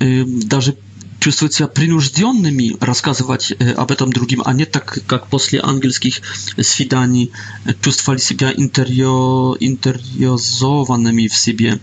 [0.00, 0.76] даже
[1.18, 6.20] чувствуют себя принужденными рассказывать об этом другим, а не так, как после английских
[6.60, 7.30] свиданий
[7.82, 11.78] чувствовали себя интерьо, интерьозованными в себе,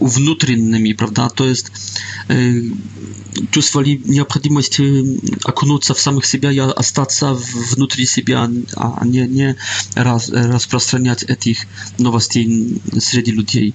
[0.00, 1.70] внутренними, правда, то есть
[3.50, 4.80] чувствовали необходимость
[5.44, 7.34] окунуться в самих себя и остаться
[7.74, 9.56] внутри себя, а не, не
[9.94, 11.66] раз, распространять этих
[11.98, 13.74] новостей среди людей.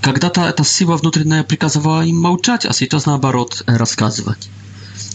[0.00, 4.48] Когда-то эта сила внутренняя приказывала им молчать, а сейчас, наоборот, рассказывать.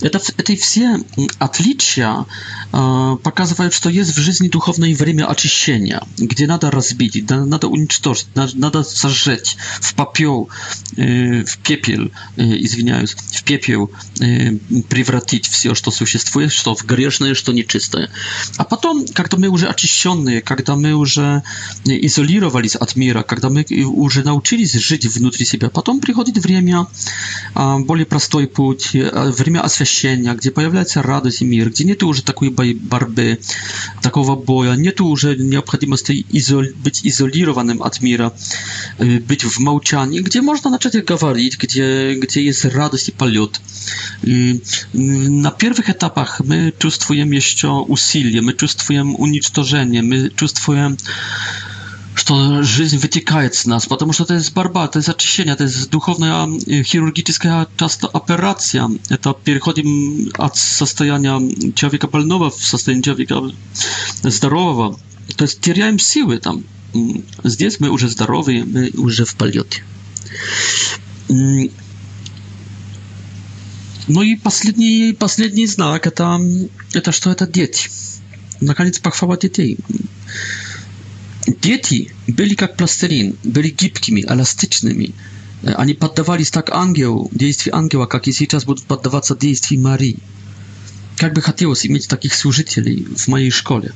[0.01, 0.99] Это, это все
[1.37, 2.25] отличия
[2.73, 8.51] э, показывают, что есть в жизни духовное время очищения, где надо разбить, надо уничтожить, надо,
[8.57, 10.49] надо сожжать в попел,
[10.97, 13.91] э, в пепел, э, извиняюсь, в пепел
[14.21, 14.55] э,
[14.89, 18.09] превратить все, что существует, что в грешное, что нечистое.
[18.57, 21.43] А потом, когда мы уже очищенные, когда мы уже
[21.85, 26.87] изолировались от мира, когда мы уже научились жить внутри себя, потом приходит время,
[27.55, 32.23] э, более простой путь, время освящения воскресения, где появляется радость и мир, где нет уже
[32.23, 33.39] такой борьбы,
[34.01, 36.63] такого боя, нет уже необходимости изол...
[36.83, 38.33] быть изолированным от мира,
[38.99, 43.61] быть в молчании, где можно начать говорить, где, где есть радость и полет.
[45.41, 50.95] Na pierwszych etapach my czujemy jeszcze usilie, my czujemy unicztożenie, my czujemy
[52.15, 55.87] что жизнь вытекает с нас, потому что это из борьба, это из очищения, это из
[55.87, 56.45] духовная
[56.83, 58.89] хирургическая часто операция.
[59.09, 61.39] Это переходим от состояния
[61.73, 63.51] человека больного в состояние человека
[64.23, 64.99] здорового.
[65.35, 66.63] То есть теряем силы там.
[67.43, 69.81] Здесь мы уже здоровы, мы уже в полете.
[71.29, 76.37] Ну и последний, последний знак это,
[76.93, 77.89] это что это дети.
[78.59, 79.77] Наконец, похвала детей
[81.61, 85.13] dzieci byli jak plasterin, byli gibkimi, elastycznymi.
[85.77, 89.77] Oni e, poddawali się tak angielu, dziejstwi angiela, jak i teraz będą poddawać się dziejstwi
[89.77, 90.17] Marii.
[91.21, 93.89] Jakby by chciało mieć takich służycieli w mojej szkole.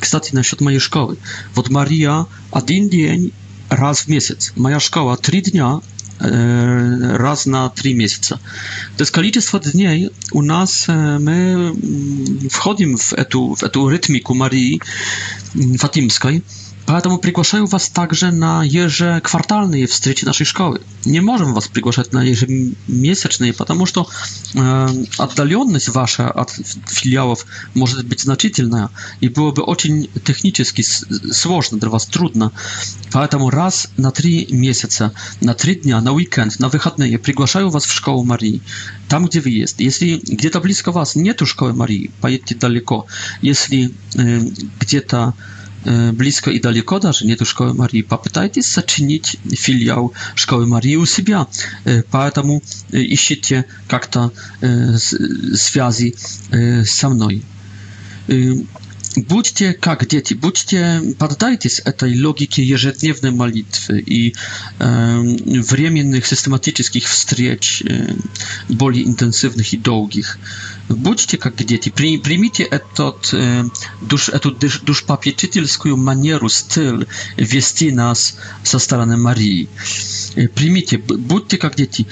[0.00, 1.16] Kstaci, na środek mojej szkoły.
[1.54, 2.24] Wod Maria,
[2.54, 3.30] jeden dzień,
[3.70, 4.52] raz w miesiąc.
[4.56, 5.78] Moja szkoła, trzy dnia,
[6.20, 8.38] e, raz na trzy miesiące.
[8.96, 14.80] To jest liczba dni u nas, e, my mm, wchodzimy w tę w rytmikę Marii
[15.56, 16.42] mm, Fatimskiej.
[16.86, 20.78] Ale temu prigłaszają Was także na jeże kwartalnej w strycie naszej szkoły.
[21.06, 24.06] Nie możemy Was приглашать на ежемесячные, потому что
[24.54, 26.50] э, отдаленность ваша от
[26.90, 28.88] филиалов может быть значительная,
[29.20, 32.52] и было бы очень технически сложно для вас, трудно.
[33.12, 37.92] Поэтому раз на три месяца, на три дня, на уикенд, на выходные приглашаю вас в
[37.92, 38.60] школу Марии,
[39.08, 39.80] там, где вы есть.
[39.80, 43.06] Если где-то близко вас нету школы Марии, поедьте далеко.
[43.42, 44.40] Если э,
[44.80, 45.34] где-то
[45.86, 50.96] E, blisko i daleko, że nie do Szkoły Marii, popytajcie się, zaczynić filiał Szkoły Marii
[50.96, 51.36] u siebie.
[51.86, 52.02] E,
[53.02, 54.30] i iście, e, jak to
[55.54, 56.12] związi
[56.82, 57.28] ze mną.
[59.16, 64.34] Будьте как дети, будьте, поддайтесь этой логике ежедневной молитвы и
[64.78, 65.22] э,
[65.70, 68.12] временных систематических встреч, э,
[68.68, 70.38] более интенсивных и долгих.
[70.88, 73.64] Будьте как дети, при, примите этот, э,
[74.02, 77.06] душ, эту душ, душпопечительскую манеру, стиль
[77.36, 79.68] вести нас со стороны Марии.
[80.54, 82.06] Примите, будьте как дети,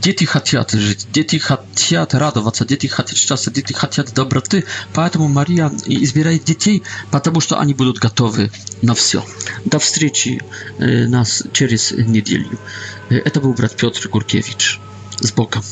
[0.00, 4.64] дети хотят жить, дети хотят радоваться, дети хотят счастья, дети хотят доброты.
[4.92, 8.50] Поэтому Мария избирает детей, потому что они будут готовы
[8.82, 9.24] на все.
[9.64, 10.40] До встречи
[10.78, 12.58] э, нас через неделю.
[13.10, 14.80] Э, это был брат Петр Гуркевич.
[15.20, 15.62] С Богом!